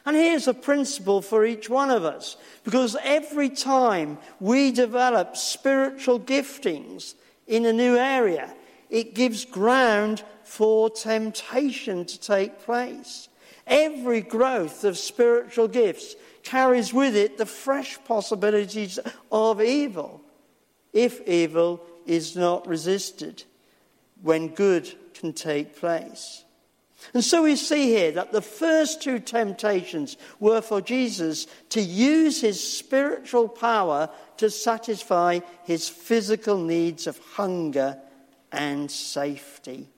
And 0.04 0.16
here's 0.16 0.48
a 0.48 0.54
principle 0.54 1.22
for 1.22 1.44
each 1.44 1.70
one 1.70 1.90
of 1.90 2.04
us 2.04 2.36
because 2.64 2.96
every 3.04 3.50
time 3.50 4.18
we 4.40 4.72
develop 4.72 5.36
spiritual 5.36 6.18
giftings 6.18 7.14
in 7.46 7.64
a 7.66 7.72
new 7.72 7.96
area, 7.96 8.52
it 8.92 9.14
gives 9.14 9.46
ground 9.46 10.22
for 10.44 10.90
temptation 10.90 12.04
to 12.04 12.20
take 12.20 12.60
place. 12.60 13.28
Every 13.66 14.20
growth 14.20 14.84
of 14.84 14.98
spiritual 14.98 15.66
gifts 15.66 16.14
carries 16.42 16.92
with 16.92 17.16
it 17.16 17.38
the 17.38 17.46
fresh 17.46 17.98
possibilities 18.04 18.98
of 19.32 19.62
evil, 19.62 20.20
if 20.92 21.26
evil 21.26 21.82
is 22.04 22.36
not 22.36 22.68
resisted, 22.68 23.44
when 24.20 24.48
good 24.48 24.92
can 25.14 25.32
take 25.32 25.74
place. 25.74 26.44
And 27.14 27.24
so 27.24 27.44
we 27.44 27.56
see 27.56 27.86
here 27.86 28.12
that 28.12 28.30
the 28.30 28.42
first 28.42 29.00
two 29.00 29.20
temptations 29.20 30.18
were 30.38 30.60
for 30.60 30.82
Jesus 30.82 31.46
to 31.70 31.80
use 31.80 32.42
his 32.42 32.62
spiritual 32.62 33.48
power 33.48 34.10
to 34.36 34.50
satisfy 34.50 35.40
his 35.64 35.88
physical 35.88 36.58
needs 36.58 37.06
of 37.06 37.18
hunger 37.18 37.98
and 38.52 38.90
safety. 38.90 39.88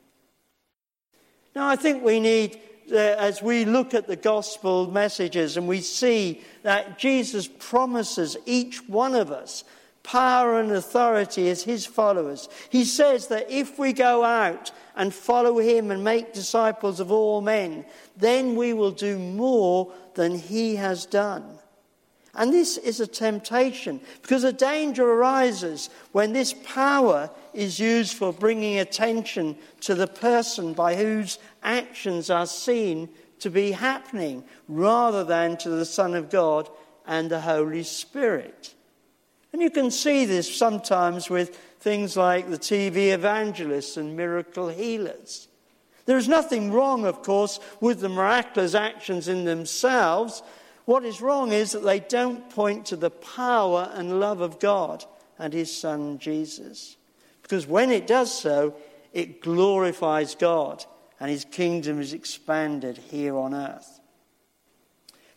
Now, 1.54 1.68
I 1.68 1.76
think 1.76 2.02
we 2.02 2.20
need, 2.20 2.58
as 2.92 3.42
we 3.42 3.64
look 3.64 3.94
at 3.94 4.06
the 4.06 4.16
gospel 4.16 4.90
messages 4.90 5.56
and 5.56 5.68
we 5.68 5.80
see 5.80 6.40
that 6.62 6.98
Jesus 6.98 7.48
promises 7.48 8.36
each 8.46 8.88
one 8.88 9.14
of 9.14 9.30
us 9.30 9.64
power 10.02 10.60
and 10.60 10.70
authority 10.70 11.48
as 11.48 11.64
his 11.64 11.86
followers. 11.86 12.48
He 12.70 12.84
says 12.84 13.28
that 13.28 13.50
if 13.50 13.78
we 13.78 13.92
go 13.92 14.22
out 14.22 14.70
and 14.94 15.12
follow 15.12 15.58
him 15.58 15.90
and 15.90 16.04
make 16.04 16.32
disciples 16.32 17.00
of 17.00 17.10
all 17.10 17.40
men, 17.40 17.84
then 18.16 18.54
we 18.54 18.74
will 18.74 18.90
do 18.92 19.18
more 19.18 19.92
than 20.14 20.38
he 20.38 20.76
has 20.76 21.06
done. 21.06 21.58
And 22.36 22.52
this 22.52 22.76
is 22.76 23.00
a 23.00 23.06
temptation 23.06 24.00
because 24.22 24.44
a 24.44 24.52
danger 24.52 25.04
arises 25.04 25.90
when 26.12 26.32
this 26.32 26.52
power 26.64 27.30
is 27.52 27.78
used 27.78 28.14
for 28.14 28.32
bringing 28.32 28.78
attention 28.78 29.56
to 29.80 29.94
the 29.94 30.08
person 30.08 30.72
by 30.72 30.96
whose 30.96 31.38
actions 31.62 32.30
are 32.30 32.46
seen 32.46 33.08
to 33.38 33.50
be 33.50 33.72
happening 33.72 34.44
rather 34.68 35.22
than 35.22 35.56
to 35.58 35.68
the 35.68 35.84
Son 35.84 36.14
of 36.14 36.30
God 36.30 36.68
and 37.06 37.30
the 37.30 37.40
Holy 37.40 37.82
Spirit. 37.82 38.74
And 39.52 39.62
you 39.62 39.70
can 39.70 39.90
see 39.90 40.24
this 40.24 40.52
sometimes 40.52 41.30
with 41.30 41.56
things 41.78 42.16
like 42.16 42.50
the 42.50 42.58
TV 42.58 43.12
evangelists 43.12 43.96
and 43.96 44.16
miracle 44.16 44.68
healers. 44.68 45.46
There 46.06 46.16
is 46.16 46.28
nothing 46.28 46.72
wrong, 46.72 47.06
of 47.06 47.22
course, 47.22 47.60
with 47.80 48.00
the 48.00 48.08
miraculous 48.08 48.74
actions 48.74 49.28
in 49.28 49.44
themselves. 49.44 50.42
What 50.84 51.04
is 51.04 51.20
wrong 51.20 51.52
is 51.52 51.72
that 51.72 51.82
they 51.82 52.00
don't 52.00 52.50
point 52.50 52.86
to 52.86 52.96
the 52.96 53.10
power 53.10 53.90
and 53.94 54.20
love 54.20 54.40
of 54.40 54.58
God 54.60 55.04
and 55.38 55.52
His 55.52 55.74
Son 55.74 56.18
Jesus. 56.18 56.96
Because 57.42 57.66
when 57.66 57.90
it 57.90 58.06
does 58.06 58.32
so, 58.32 58.74
it 59.12 59.40
glorifies 59.40 60.34
God 60.34 60.84
and 61.18 61.30
His 61.30 61.44
kingdom 61.44 62.00
is 62.00 62.12
expanded 62.12 62.98
here 62.98 63.36
on 63.36 63.54
earth. 63.54 64.00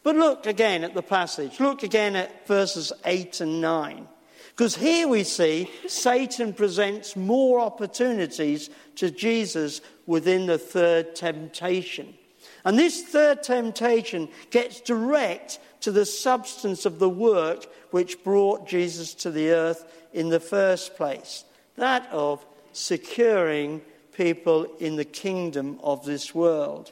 But 0.03 0.15
look 0.15 0.45
again 0.45 0.83
at 0.83 0.93
the 0.93 1.01
passage. 1.01 1.59
Look 1.59 1.83
again 1.83 2.15
at 2.15 2.47
verses 2.47 2.93
8 3.05 3.41
and 3.41 3.61
9. 3.61 4.07
Because 4.51 4.75
here 4.75 5.07
we 5.07 5.23
see 5.23 5.69
Satan 5.87 6.53
presents 6.53 7.15
more 7.15 7.59
opportunities 7.59 8.69
to 8.95 9.11
Jesus 9.11 9.81
within 10.05 10.45
the 10.45 10.57
third 10.57 11.13
temptation. 11.15 12.15
And 12.63 12.77
this 12.77 13.03
third 13.03 13.43
temptation 13.43 14.29
gets 14.49 14.81
direct 14.81 15.59
to 15.81 15.91
the 15.91 16.05
substance 16.05 16.85
of 16.85 16.99
the 16.99 17.09
work 17.09 17.65
which 17.91 18.23
brought 18.23 18.67
Jesus 18.67 19.13
to 19.15 19.31
the 19.31 19.51
earth 19.51 19.85
in 20.13 20.29
the 20.29 20.39
first 20.39 20.95
place 20.95 21.43
that 21.77 22.07
of 22.11 22.45
securing 22.73 23.81
people 24.13 24.65
in 24.79 24.95
the 24.95 25.05
kingdom 25.05 25.79
of 25.81 26.05
this 26.05 26.35
world. 26.35 26.91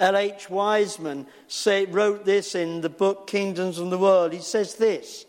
L.H. 0.00 0.50
Wiseman 0.50 1.26
say, 1.48 1.86
wrote 1.86 2.24
this 2.24 2.54
in 2.54 2.80
the 2.80 2.90
book 2.90 3.26
Kingdoms 3.26 3.78
of 3.78 3.90
the 3.90 3.98
World. 3.98 4.32
He 4.32 4.40
says 4.40 4.74
this 4.74 5.24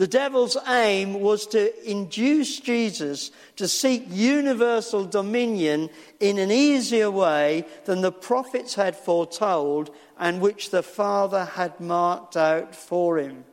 the 0.00 0.06
devil's 0.06 0.56
aim 0.66 1.20
was 1.20 1.46
to 1.48 1.90
induce 1.90 2.58
Jesus 2.58 3.30
to 3.56 3.68
seek 3.68 4.06
universal 4.08 5.04
dominion 5.04 5.90
in 6.20 6.38
an 6.38 6.50
easier 6.50 7.10
way 7.10 7.66
than 7.84 8.00
the 8.00 8.10
prophets 8.10 8.76
had 8.76 8.96
foretold 8.96 9.94
and 10.18 10.40
which 10.40 10.70
the 10.70 10.82
Father 10.82 11.44
had 11.44 11.78
marked 11.80 12.34
out 12.34 12.74
for 12.74 13.18
him. 13.18 13.44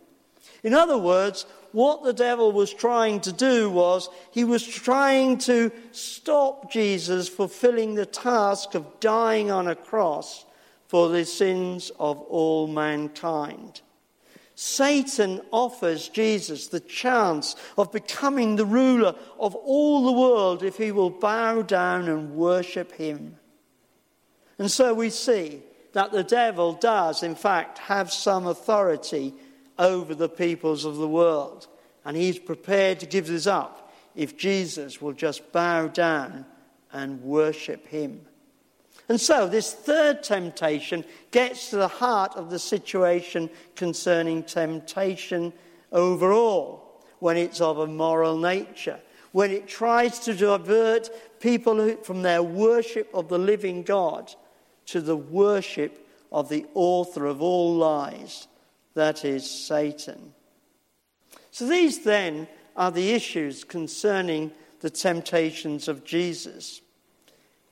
In 0.64 0.74
other 0.74 0.98
words, 0.98 1.46
what 1.74 2.06
the 2.06 2.14
devil 2.14 2.54
was 2.54 2.74
trying 2.74 3.20
to 3.20 3.34
do 3.34 3.70
was 3.70 4.08
he 4.32 4.46
was 4.46 4.66
trying 4.66 5.40
to 5.40 5.70
stop 5.92 6.72
Jesus 6.72 7.28
fulfilling 7.28 7.96
the 7.96 8.06
task 8.06 8.74
of 8.74 9.02
dying 9.02 9.52
on 9.52 9.68
a 9.68 9.76
cross 9.76 10.46
for 10.88 11.10
the 11.10 11.26
sins 11.26 11.92
of 12.00 12.22
all 12.22 12.68
mankind. 12.68 13.82
Satan 14.60 15.40
offers 15.52 16.10
Jesus 16.10 16.66
the 16.66 16.80
chance 16.80 17.56
of 17.78 17.92
becoming 17.92 18.56
the 18.56 18.66
ruler 18.66 19.14
of 19.40 19.54
all 19.54 20.04
the 20.04 20.20
world 20.20 20.64
if 20.64 20.78
he 20.78 20.92
will 20.92 21.12
bow 21.12 21.62
down 21.62 22.10
and 22.10 22.34
worship 22.34 22.92
him. 22.94 23.36
And 24.58 24.72
so 24.72 24.96
we 24.96 25.12
see 25.12 25.62
that 25.94 26.12
the 26.12 26.24
devil 26.24 26.74
does, 26.74 27.22
in 27.22 27.36
fact, 27.36 27.78
have 27.78 28.12
some 28.12 28.48
authority 28.48 29.36
over 29.78 30.16
the 30.16 30.28
peoples 30.28 30.86
of 30.86 30.96
the 30.96 31.08
world. 31.08 31.68
And 32.04 32.18
he's 32.18 32.40
prepared 32.40 33.00
to 33.02 33.06
give 33.06 33.28
this 33.28 33.46
up 33.46 33.94
if 34.16 34.38
Jesus 34.38 35.00
will 35.00 35.14
just 35.14 35.52
bow 35.52 35.86
down 35.88 36.48
and 36.92 37.22
worship 37.22 37.86
him. 37.86 38.22
And 39.10 39.22
so, 39.22 39.48
this 39.48 39.74
third 39.74 40.22
temptation 40.22 41.06
gets 41.32 41.70
to 41.70 41.78
the 41.78 41.88
heart 41.88 42.36
of 42.36 42.50
the 42.50 42.60
situation 42.60 43.50
concerning 43.76 44.44
temptation 44.44 45.54
overall, 45.92 47.02
when 47.20 47.38
it's 47.38 47.62
of 47.62 47.80
a 47.80 47.88
moral 47.88 48.38
nature, 48.38 49.00
when 49.32 49.52
it 49.52 49.68
tries 49.68 50.20
to 50.20 50.34
divert 50.34 51.10
people 51.40 51.96
from 52.04 52.22
their 52.22 52.44
worship 52.44 53.10
of 53.14 53.30
the 53.30 53.40
living 53.40 53.84
God 53.84 54.34
to 54.88 55.00
the 55.00 55.16
worship 55.16 56.06
of 56.32 56.50
the 56.50 56.66
author 56.74 57.26
of 57.26 57.42
all 57.42 57.76
lies, 57.76 58.48
that 58.94 59.24
is, 59.24 59.50
Satan. 59.50 60.34
So, 61.52 61.66
these 61.66 62.04
then 62.04 62.48
are 62.76 62.92
the 62.92 63.12
issues 63.12 63.64
concerning 63.64 64.52
the 64.82 64.90
temptations 64.90 65.88
of 65.88 66.04
Jesus. 66.04 66.82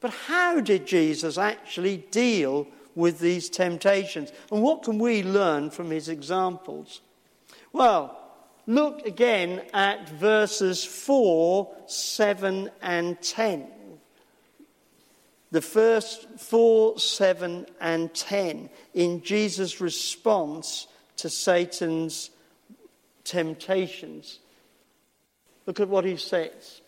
But 0.06 0.14
how 0.28 0.60
did 0.60 0.86
Jesus 0.86 1.40
actually 1.40 1.98
deal 1.98 2.68
with 2.94 3.18
these 3.18 3.50
temptations? 3.50 4.32
And 4.52 4.62
what 4.62 4.84
can 4.84 5.00
we 5.00 5.24
learn 5.24 5.72
from 5.72 5.90
his 5.90 6.10
examples? 6.10 7.02
Well, 7.74 8.16
look 8.68 9.08
again 9.08 9.64
at 9.74 10.08
verses 10.08 10.86
4, 10.86 11.76
7, 11.88 12.70
and 12.84 13.20
10. 13.20 13.68
The 15.50 15.62
first 15.62 16.28
4, 16.38 17.00
7, 17.00 17.66
and 17.82 18.14
10 18.14 18.70
in 18.94 19.24
Jesus' 19.24 19.82
response 19.82 20.86
to 21.18 21.32
Satan's 21.32 22.30
temptations. 23.24 24.38
Look 25.66 25.80
at 25.80 25.90
what 25.90 26.06
he 26.06 26.18
says. 26.18 26.82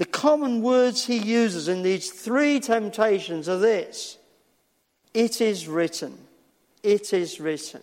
The 0.00 0.06
common 0.06 0.62
words 0.62 1.04
he 1.04 1.18
uses 1.18 1.68
in 1.68 1.82
these 1.82 2.10
three 2.10 2.58
temptations 2.58 3.50
are 3.50 3.58
this 3.58 4.16
It 5.12 5.42
is 5.42 5.68
written. 5.68 6.16
It 6.82 7.12
is 7.12 7.38
written. 7.38 7.82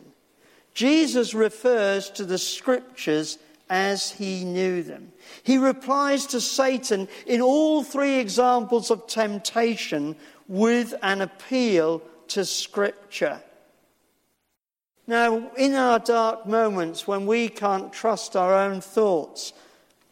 Jesus 0.73 1.35
refers 1.35 2.09
to 2.11 2.25
the 2.25 2.39
scriptures 2.39 3.37
as 3.69 4.09
he 4.09 4.43
knew 4.45 4.81
them. 4.81 5.11
He 5.43 5.59
replies 5.59 6.25
to 6.27 6.41
Satan 6.41 7.07
in 7.27 7.39
all 7.39 7.83
three 7.83 8.15
examples 8.15 8.89
of 8.89 9.05
temptation 9.05 10.15
with 10.47 10.95
an 11.03 11.21
appeal 11.21 12.01
to 12.29 12.45
scripture. 12.45 13.39
Now, 15.05 15.51
in 15.55 15.75
our 15.75 15.99
dark 15.99 16.47
moments 16.47 17.05
when 17.05 17.27
we 17.27 17.47
can't 17.47 17.93
trust 17.93 18.35
our 18.35 18.55
own 18.55 18.81
thoughts, 18.81 19.53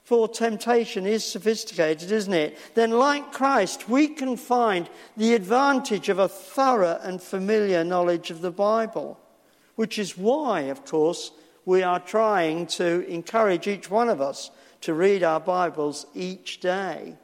for 0.06 0.28
temptation 0.28 1.08
is 1.08 1.26
sophisticated, 1.26 2.12
isn't 2.12 2.34
it? 2.34 2.58
Then, 2.76 2.92
like 2.92 3.34
Christ, 3.34 3.90
we 3.90 4.08
can 4.08 4.38
find 4.38 4.88
the 5.18 5.34
advantage 5.34 6.10
of 6.10 6.20
a 6.20 6.30
thorough 6.30 7.00
and 7.02 7.20
familiar 7.20 7.84
knowledge 7.84 8.30
of 8.30 8.42
the 8.42 8.52
Bible, 8.52 9.20
which 9.74 9.98
is 9.98 10.16
why, 10.16 10.62
of 10.62 10.86
course, 10.86 11.32
we 11.66 11.82
are 11.82 12.00
trying 12.00 12.68
to 12.68 13.04
encourage 13.10 13.66
each 13.66 13.90
one 13.90 14.08
of 14.08 14.22
us 14.22 14.52
to 14.82 14.94
read 14.94 15.24
our 15.24 15.40
Bibles 15.40 16.06
each 16.14 16.60
day. 16.60 17.16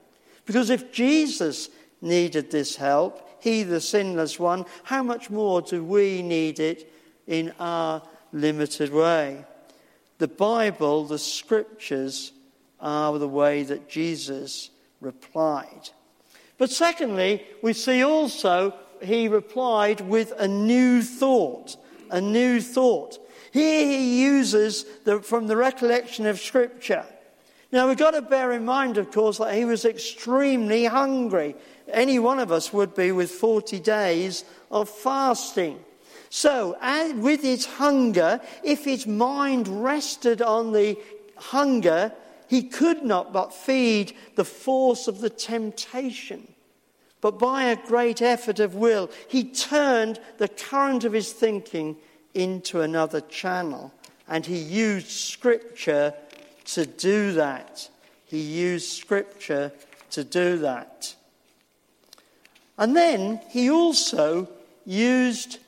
Because 0.45 0.71
if 0.71 0.91
Jesus 0.91 1.69
needed 2.01 2.49
this 2.49 2.77
help, 2.77 3.29
he, 3.41 3.61
the 3.61 3.79
sinless 3.79 4.39
one, 4.39 4.65
how 4.81 5.03
much 5.03 5.29
more 5.29 5.61
do 5.61 5.83
we 5.83 6.23
need 6.23 6.59
it 6.59 6.91
in 7.27 7.53
our 7.59 8.01
limited 8.33 8.91
way? 8.91 9.45
The 10.17 10.27
Bible, 10.27 11.05
the 11.05 11.19
scriptures, 11.19 12.31
are 12.81 13.17
the 13.17 13.27
way 13.27 13.63
that 13.63 13.89
Jesus 13.89 14.69
replied. 14.99 15.89
But 16.57 16.71
secondly, 16.71 17.45
we 17.61 17.73
see 17.73 18.03
also 18.03 18.73
he 19.01 19.27
replied 19.27 20.01
with 20.01 20.33
a 20.37 20.47
new 20.47 21.01
thought. 21.01 21.77
A 22.09 22.21
new 22.21 22.61
thought. 22.61 23.17
Here 23.51 23.85
he 23.85 24.23
uses 24.23 24.85
the, 25.03 25.21
from 25.21 25.47
the 25.47 25.57
recollection 25.57 26.25
of 26.25 26.39
Scripture. 26.39 27.05
Now 27.71 27.87
we've 27.87 27.97
got 27.97 28.11
to 28.11 28.21
bear 28.21 28.51
in 28.51 28.65
mind, 28.65 28.97
of 28.97 29.11
course, 29.11 29.37
that 29.37 29.55
he 29.55 29.65
was 29.65 29.85
extremely 29.85 30.85
hungry. 30.85 31.55
Any 31.87 32.19
one 32.19 32.39
of 32.39 32.51
us 32.51 32.71
would 32.73 32.95
be 32.95 33.11
with 33.11 33.31
40 33.31 33.79
days 33.79 34.43
of 34.69 34.89
fasting. 34.89 35.79
So, 36.29 36.77
with 37.17 37.41
his 37.41 37.65
hunger, 37.65 38.39
if 38.63 38.85
his 38.85 39.05
mind 39.05 39.67
rested 39.67 40.41
on 40.41 40.71
the 40.71 40.97
hunger, 41.35 42.13
he 42.51 42.63
could 42.63 43.01
not 43.01 43.31
but 43.31 43.53
feed 43.53 44.11
the 44.35 44.43
force 44.43 45.07
of 45.07 45.21
the 45.21 45.29
temptation. 45.29 46.53
But 47.21 47.39
by 47.39 47.63
a 47.63 47.77
great 47.77 48.21
effort 48.21 48.59
of 48.59 48.75
will, 48.75 49.09
he 49.29 49.45
turned 49.45 50.19
the 50.37 50.49
current 50.49 51.05
of 51.05 51.13
his 51.13 51.31
thinking 51.31 51.95
into 52.33 52.81
another 52.81 53.21
channel. 53.21 53.93
And 54.27 54.45
he 54.45 54.57
used 54.57 55.07
Scripture 55.07 56.13
to 56.65 56.85
do 56.85 57.31
that. 57.31 57.87
He 58.25 58.41
used 58.41 58.97
Scripture 58.97 59.71
to 60.09 60.25
do 60.25 60.57
that. 60.57 61.15
And 62.77 62.97
then 62.97 63.39
he 63.47 63.69
also 63.69 64.49
used 64.85 65.59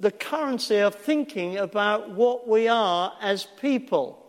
the 0.00 0.10
currency 0.10 0.78
of 0.78 0.96
thinking 0.96 1.56
about 1.56 2.10
what 2.10 2.48
we 2.48 2.66
are 2.66 3.12
as 3.20 3.44
people. 3.60 4.21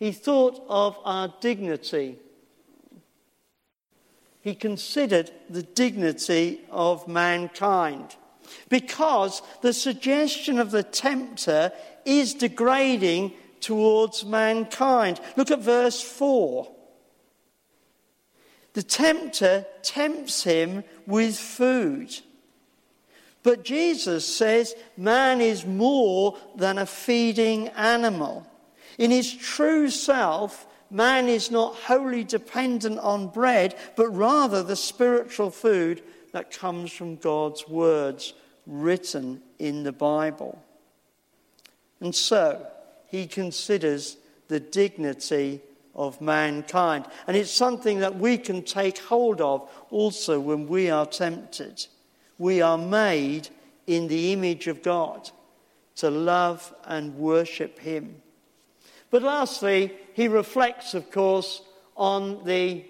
He 0.00 0.12
thought 0.12 0.64
of 0.66 0.98
our 1.04 1.32
dignity. 1.40 2.16
He 4.40 4.54
considered 4.54 5.30
the 5.50 5.62
dignity 5.62 6.62
of 6.70 7.06
mankind. 7.06 8.16
Because 8.70 9.42
the 9.60 9.74
suggestion 9.74 10.58
of 10.58 10.70
the 10.70 10.82
tempter 10.82 11.70
is 12.06 12.32
degrading 12.32 13.34
towards 13.60 14.24
mankind. 14.24 15.20
Look 15.36 15.50
at 15.50 15.60
verse 15.60 16.00
4. 16.00 16.66
The 18.72 18.82
tempter 18.82 19.66
tempts 19.82 20.44
him 20.44 20.82
with 21.06 21.36
food. 21.36 22.10
But 23.42 23.64
Jesus 23.64 24.26
says 24.26 24.74
man 24.96 25.42
is 25.42 25.66
more 25.66 26.38
than 26.56 26.78
a 26.78 26.86
feeding 26.86 27.68
animal. 27.68 28.46
In 29.00 29.10
his 29.10 29.34
true 29.34 29.88
self, 29.88 30.66
man 30.90 31.26
is 31.26 31.50
not 31.50 31.74
wholly 31.74 32.22
dependent 32.22 32.98
on 32.98 33.28
bread, 33.28 33.74
but 33.96 34.10
rather 34.10 34.62
the 34.62 34.76
spiritual 34.76 35.50
food 35.50 36.02
that 36.32 36.50
comes 36.50 36.92
from 36.92 37.16
God's 37.16 37.66
words 37.66 38.34
written 38.66 39.40
in 39.58 39.84
the 39.84 39.92
Bible. 39.92 40.62
And 41.98 42.14
so, 42.14 42.66
he 43.06 43.26
considers 43.26 44.18
the 44.48 44.60
dignity 44.60 45.62
of 45.94 46.20
mankind. 46.20 47.06
And 47.26 47.38
it's 47.38 47.50
something 47.50 48.00
that 48.00 48.18
we 48.18 48.36
can 48.36 48.62
take 48.62 48.98
hold 48.98 49.40
of 49.40 49.66
also 49.88 50.38
when 50.38 50.68
we 50.68 50.90
are 50.90 51.06
tempted. 51.06 51.86
We 52.36 52.60
are 52.60 52.76
made 52.76 53.48
in 53.86 54.08
the 54.08 54.34
image 54.34 54.66
of 54.66 54.82
God 54.82 55.30
to 55.96 56.10
love 56.10 56.74
and 56.84 57.16
worship 57.16 57.78
him. 57.78 58.20
But 59.10 59.22
lastly, 59.22 59.92
he 60.14 60.28
reflects, 60.28 60.94
of 60.94 61.10
course, 61.10 61.62
on 61.96 62.44
the. 62.44 62.84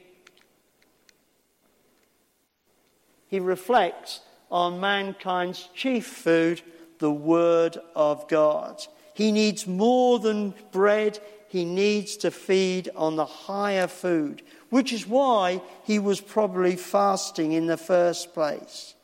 He 3.28 3.40
reflects 3.40 4.20
on 4.50 4.80
mankind's 4.80 5.68
chief 5.74 6.06
food, 6.06 6.62
the 6.98 7.10
Word 7.10 7.78
of 7.94 8.28
God. 8.28 8.84
He 9.14 9.32
needs 9.32 9.66
more 9.66 10.18
than 10.18 10.54
bread, 10.72 11.18
he 11.48 11.64
needs 11.64 12.16
to 12.18 12.30
feed 12.30 12.90
on 12.96 13.16
the 13.16 13.26
higher 13.26 13.86
food, 13.86 14.42
which 14.68 14.92
is 14.92 15.06
why 15.06 15.62
he 15.84 15.98
was 15.98 16.20
probably 16.20 16.76
fasting 16.76 17.52
in 17.52 17.66
the 17.66 17.76
first 17.76 18.34
place. 18.34 18.94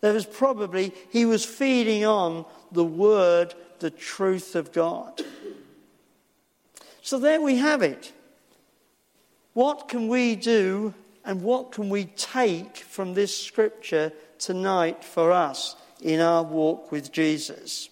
There 0.00 0.12
was 0.12 0.26
probably, 0.26 0.92
he 1.10 1.24
was 1.24 1.44
feeding 1.44 2.04
on 2.04 2.44
the 2.70 2.84
Word, 2.84 3.54
the 3.80 3.90
truth 3.90 4.54
of 4.54 4.72
God. 4.72 5.20
So 7.06 7.20
there 7.20 7.40
we 7.40 7.58
have 7.58 7.82
it. 7.82 8.12
What 9.52 9.88
can 9.88 10.08
we 10.08 10.34
do 10.34 10.92
and 11.24 11.40
what 11.40 11.70
can 11.70 11.88
we 11.88 12.06
take 12.06 12.78
from 12.78 13.14
this 13.14 13.44
scripture 13.44 14.12
tonight 14.40 15.04
for 15.04 15.30
us 15.30 15.76
in 16.02 16.18
our 16.18 16.42
walk 16.42 16.90
with 16.90 17.12
Jesus? 17.12 17.90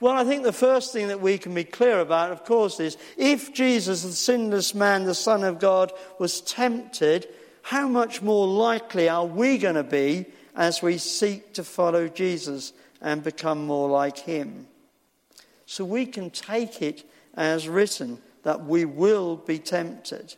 Well, 0.00 0.12
I 0.12 0.24
think 0.24 0.42
the 0.42 0.52
first 0.52 0.92
thing 0.92 1.08
that 1.08 1.22
we 1.22 1.38
can 1.38 1.54
be 1.54 1.64
clear 1.64 2.00
about, 2.00 2.30
of 2.30 2.44
course, 2.44 2.78
is 2.78 2.98
if 3.16 3.54
Jesus, 3.54 4.02
the 4.02 4.12
sinless 4.12 4.74
man, 4.74 5.04
the 5.04 5.14
Son 5.14 5.42
of 5.42 5.58
God, 5.58 5.92
was 6.18 6.42
tempted, 6.42 7.26
how 7.62 7.88
much 7.88 8.20
more 8.20 8.46
likely 8.46 9.08
are 9.08 9.24
we 9.24 9.56
going 9.56 9.76
to 9.76 9.82
be 9.82 10.26
as 10.54 10.82
we 10.82 10.98
seek 10.98 11.54
to 11.54 11.64
follow 11.64 12.06
Jesus 12.06 12.74
and 13.00 13.24
become 13.24 13.64
more 13.64 13.88
like 13.88 14.18
him? 14.18 14.66
So 15.64 15.86
we 15.86 16.04
can 16.04 16.28
take 16.28 16.82
it 16.82 17.04
as 17.34 17.68
written, 17.68 18.18
that 18.42 18.64
we 18.64 18.84
will 18.84 19.36
be 19.36 19.58
tempted. 19.58 20.34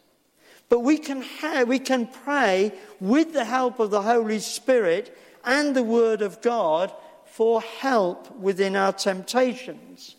But 0.69 0.81
we 0.81 0.99
can, 0.99 1.25
we 1.67 1.79
can 1.79 2.07
pray 2.07 2.73
with 3.01 3.33
the 3.33 3.45
help 3.45 3.79
of 3.79 3.91
the 3.91 4.03
Holy 4.03 4.39
Spirit 4.39 5.17
and 5.45 5.75
the 5.75 5.83
Word 5.83 6.23
of 6.23 6.41
God 6.41 6.93
for 7.25 7.61
help 7.61 8.35
within 8.37 8.77
our 8.77 8.93
temptations. 8.93 10.17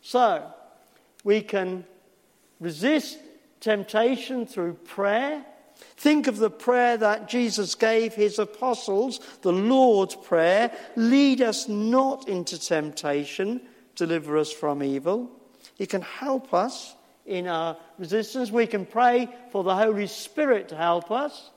So, 0.00 0.50
we 1.22 1.40
can 1.40 1.84
resist 2.60 3.18
temptation 3.60 4.46
through 4.46 4.74
prayer. 4.74 5.44
Think 5.96 6.26
of 6.26 6.36
the 6.38 6.50
prayer 6.50 6.96
that 6.96 7.28
Jesus 7.28 7.74
gave 7.74 8.14
his 8.14 8.38
apostles, 8.38 9.20
the 9.42 9.52
Lord's 9.52 10.14
Prayer 10.14 10.70
lead 10.96 11.40
us 11.40 11.68
not 11.68 12.28
into 12.28 12.58
temptation, 12.58 13.60
deliver 13.94 14.36
us 14.36 14.52
from 14.52 14.82
evil. 14.82 15.30
He 15.76 15.86
can 15.86 16.02
help 16.02 16.54
us 16.54 16.94
in 17.26 17.46
our 17.46 17.76
resistance. 17.98 18.50
We 18.50 18.66
can 18.66 18.86
pray 18.86 19.28
for 19.50 19.64
the 19.64 19.74
Holy 19.74 20.06
Spirit 20.06 20.68
to 20.68 20.76
help 20.76 21.10
us. 21.10 21.50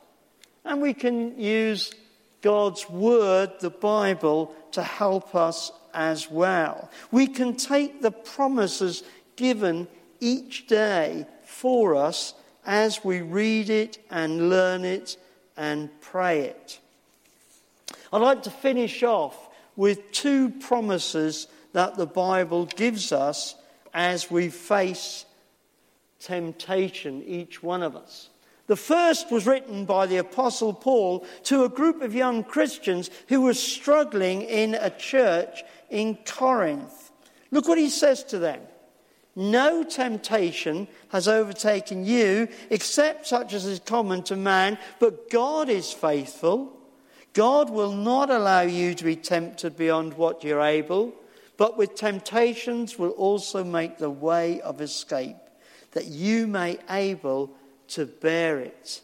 And 0.65 0.82
we 0.82 0.93
can 0.93 1.39
use 1.39 1.93
God's 2.41 2.89
Word, 2.89 3.51
the 3.60 3.69
Bible, 3.69 4.53
to 4.71 4.84
help 4.84 5.36
us 5.36 5.71
as 5.93 6.30
well. 6.30 6.89
We 7.12 7.27
can 7.27 7.56
take 7.56 8.01
the 8.01 8.12
promises 8.12 9.03
given 9.36 9.88
each 10.19 10.67
day 10.67 11.25
for 11.45 11.95
us 11.95 12.34
as 12.65 13.03
we 13.03 13.21
read 13.21 13.69
it 13.69 13.97
and 14.10 14.49
learn 14.49 14.84
it 14.84 15.17
and 15.56 15.89
pray 16.01 16.41
it. 16.41 16.80
I'd 18.12 18.21
like 18.21 18.43
to 18.43 18.51
finish 18.51 19.03
off 19.03 19.49
with 19.75 20.12
two 20.12 20.49
promises 20.49 21.47
that 21.73 21.95
the 21.95 22.06
Bible 22.06 22.65
gives 22.65 23.12
us 23.12 23.56
as 23.93 24.30
we 24.30 24.50
face 24.50 25.26
temptation, 26.19 27.23
each 27.26 27.62
one 27.62 27.84
of 27.84 27.95
us. 27.95 28.30
The 28.67 28.76
first 28.76 29.32
was 29.32 29.47
written 29.47 29.86
by 29.86 30.08
the 30.08 30.17
Apostle 30.17 30.73
Paul 30.73 31.26
to 31.43 31.63
a 31.63 31.69
group 31.69 32.02
of 32.02 32.13
young 32.13 32.43
Christians 32.43 33.10
who 33.30 33.41
were 33.41 33.54
struggling 33.54 34.41
in 34.41 34.76
a 34.76 34.89
church 34.89 35.63
in 35.89 36.17
Corinth. 36.26 37.12
Look 37.50 37.67
what 37.67 37.78
he 37.78 37.89
says 37.89 38.23
to 38.26 38.39
them. 38.39 38.62
No 39.38 39.84
temptation 39.84 40.88
has 41.10 41.28
overtaken 41.28 42.06
you 42.06 42.50
except 42.69 43.28
such 43.28 43.54
as 43.54 43.65
is 43.65 43.80
common 43.80 44.23
to 44.23 44.36
man, 44.36 44.78
but 45.00 45.30
God 45.30 45.69
is 45.69 45.93
faithful. 45.93 46.76
God 47.34 47.69
will 47.69 47.93
not 47.93 48.32
allow 48.32 48.62
you 48.62 48.95
to 48.95 49.04
be 49.04 49.15
tempted 49.15 49.78
beyond 49.78 50.15
what 50.15 50.43
you're 50.43 50.60
able, 50.60 51.13
but 51.58 51.78
with 51.78 51.96
temptations 51.96 52.98
will 52.98 53.10
also 53.12 53.63
make 53.63 53.98
the 53.98 54.10
way 54.10 54.62
of 54.62 54.80
escape, 54.80 55.36
that 55.91 56.06
you 56.06 56.48
may 56.48 56.78
able 56.89 57.52
to 57.89 58.06
bear 58.06 58.60
it. 58.60 59.02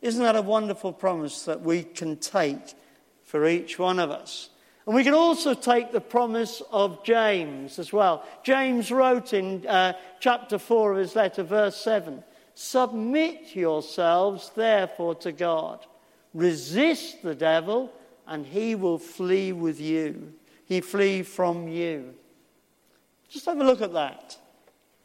Isn't 0.00 0.22
that 0.22 0.36
a 0.36 0.42
wonderful 0.42 0.92
promise 0.92 1.44
that 1.44 1.60
we 1.60 1.82
can 1.82 2.16
take 2.16 2.74
for 3.24 3.46
each 3.46 3.78
one 3.78 3.98
of 3.98 4.10
us? 4.10 4.50
And 4.86 4.94
we 4.94 5.02
can 5.02 5.14
also 5.14 5.52
take 5.52 5.90
the 5.90 6.00
promise 6.00 6.62
of 6.70 7.02
James 7.04 7.78
as 7.78 7.92
well. 7.92 8.24
James 8.44 8.92
wrote 8.92 9.32
in 9.32 9.66
uh, 9.66 9.94
chapter 10.20 10.58
4 10.58 10.92
of 10.92 10.98
his 10.98 11.16
letter, 11.16 11.42
verse 11.42 11.76
7 11.76 12.22
Submit 12.54 13.54
yourselves, 13.54 14.50
therefore, 14.54 15.16
to 15.16 15.32
God. 15.32 15.84
Resist 16.32 17.22
the 17.22 17.34
devil, 17.34 17.92
and 18.26 18.46
he 18.46 18.74
will 18.74 18.98
flee 18.98 19.52
with 19.52 19.80
you. 19.80 20.32
He 20.66 20.80
flee 20.80 21.22
from 21.22 21.68
you. 21.68 22.14
Just 23.28 23.46
have 23.46 23.60
a 23.60 23.64
look 23.64 23.80
at 23.80 23.92
that. 23.92 24.36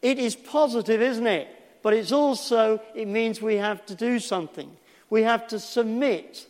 It 0.02 0.19
is 0.19 0.36
positive, 0.36 1.02
isn't 1.02 1.28
it? 1.28 1.47
But 1.84 1.93
it's 1.93 2.12
also, 2.12 2.82
it 2.93 3.08
means 3.08 3.41
we 3.41 3.56
have 3.56 3.86
to 3.88 3.95
do 3.95 4.19
something. 4.19 4.76
We 5.10 5.24
have 5.24 5.47
to 5.47 5.60
submit 5.60 6.47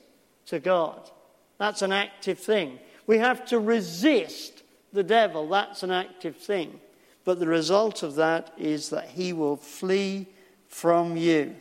to 0.47 0.59
God. 0.59 1.09
That's 1.57 1.81
an 1.81 1.91
active 1.91 2.39
thing. 2.39 2.79
We 3.07 3.17
have 3.17 3.45
to 3.47 3.59
resist 3.59 4.63
the 4.93 5.03
devil. 5.03 5.47
That's 5.47 5.83
an 5.83 5.91
active 5.91 6.37
thing. 6.37 6.79
But 7.23 7.39
the 7.39 7.47
result 7.47 8.03
of 8.03 8.15
that 8.15 8.53
is 8.57 8.89
that 8.89 9.09
he 9.09 9.33
will 9.33 9.57
flee 9.57 10.27
from 10.67 11.17
you. 11.17 11.55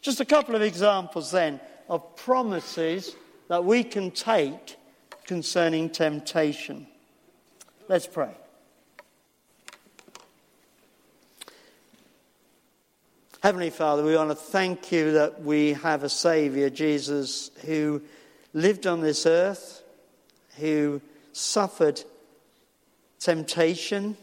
Just 0.00 0.20
a 0.20 0.24
couple 0.24 0.54
of 0.54 0.62
examples 0.62 1.30
then 1.30 1.60
of 1.88 2.16
promises 2.16 3.14
that 3.48 3.64
we 3.64 3.84
can 3.84 4.10
take 4.10 4.76
concerning 5.24 5.90
temptation. 5.90 6.86
Let's 7.92 8.06
pray. 8.06 8.34
Heavenly 13.42 13.68
Father, 13.68 14.02
we 14.02 14.16
want 14.16 14.30
to 14.30 14.34
thank 14.34 14.90
you 14.90 15.12
that 15.12 15.42
we 15.42 15.74
have 15.74 16.02
a 16.02 16.08
Saviour, 16.08 16.70
Jesus, 16.70 17.50
who 17.66 18.00
lived 18.54 18.86
on 18.86 19.02
this 19.02 19.26
earth 19.26 19.82
who 20.56 21.02
suffered 21.34 22.02
temptation, 23.20 24.16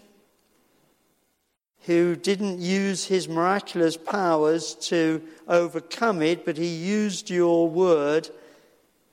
who 1.81 2.15
didn't 2.15 2.57
use 2.57 3.05
his 3.05 3.29
miraculous 3.29 3.97
powers 3.97 4.73
to 4.87 5.21
overcome 5.47 6.23
it, 6.23 6.43
but 6.43 6.57
he 6.57 6.69
used 6.69 7.29
your 7.29 7.69
word 7.69 8.31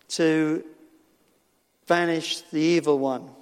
to 0.09 0.64
banish 1.87 2.40
the 2.40 2.59
evil 2.59 2.99
one. 2.99 3.36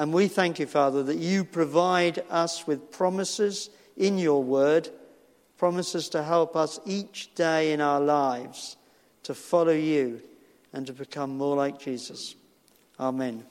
And 0.00 0.14
we 0.14 0.28
thank 0.28 0.58
you, 0.58 0.66
Father, 0.66 1.02
that 1.02 1.18
you 1.18 1.44
provide 1.44 2.24
us 2.30 2.66
with 2.66 2.90
promises 2.90 3.68
in 3.98 4.16
your 4.16 4.42
word, 4.42 4.88
promises 5.58 6.08
to 6.08 6.22
help 6.22 6.56
us 6.56 6.80
each 6.86 7.34
day 7.34 7.74
in 7.74 7.82
our 7.82 8.00
lives 8.00 8.78
to 9.24 9.34
follow 9.34 9.74
you 9.74 10.22
and 10.72 10.86
to 10.86 10.94
become 10.94 11.36
more 11.36 11.54
like 11.54 11.78
Jesus. 11.78 12.34
Amen. 12.98 13.44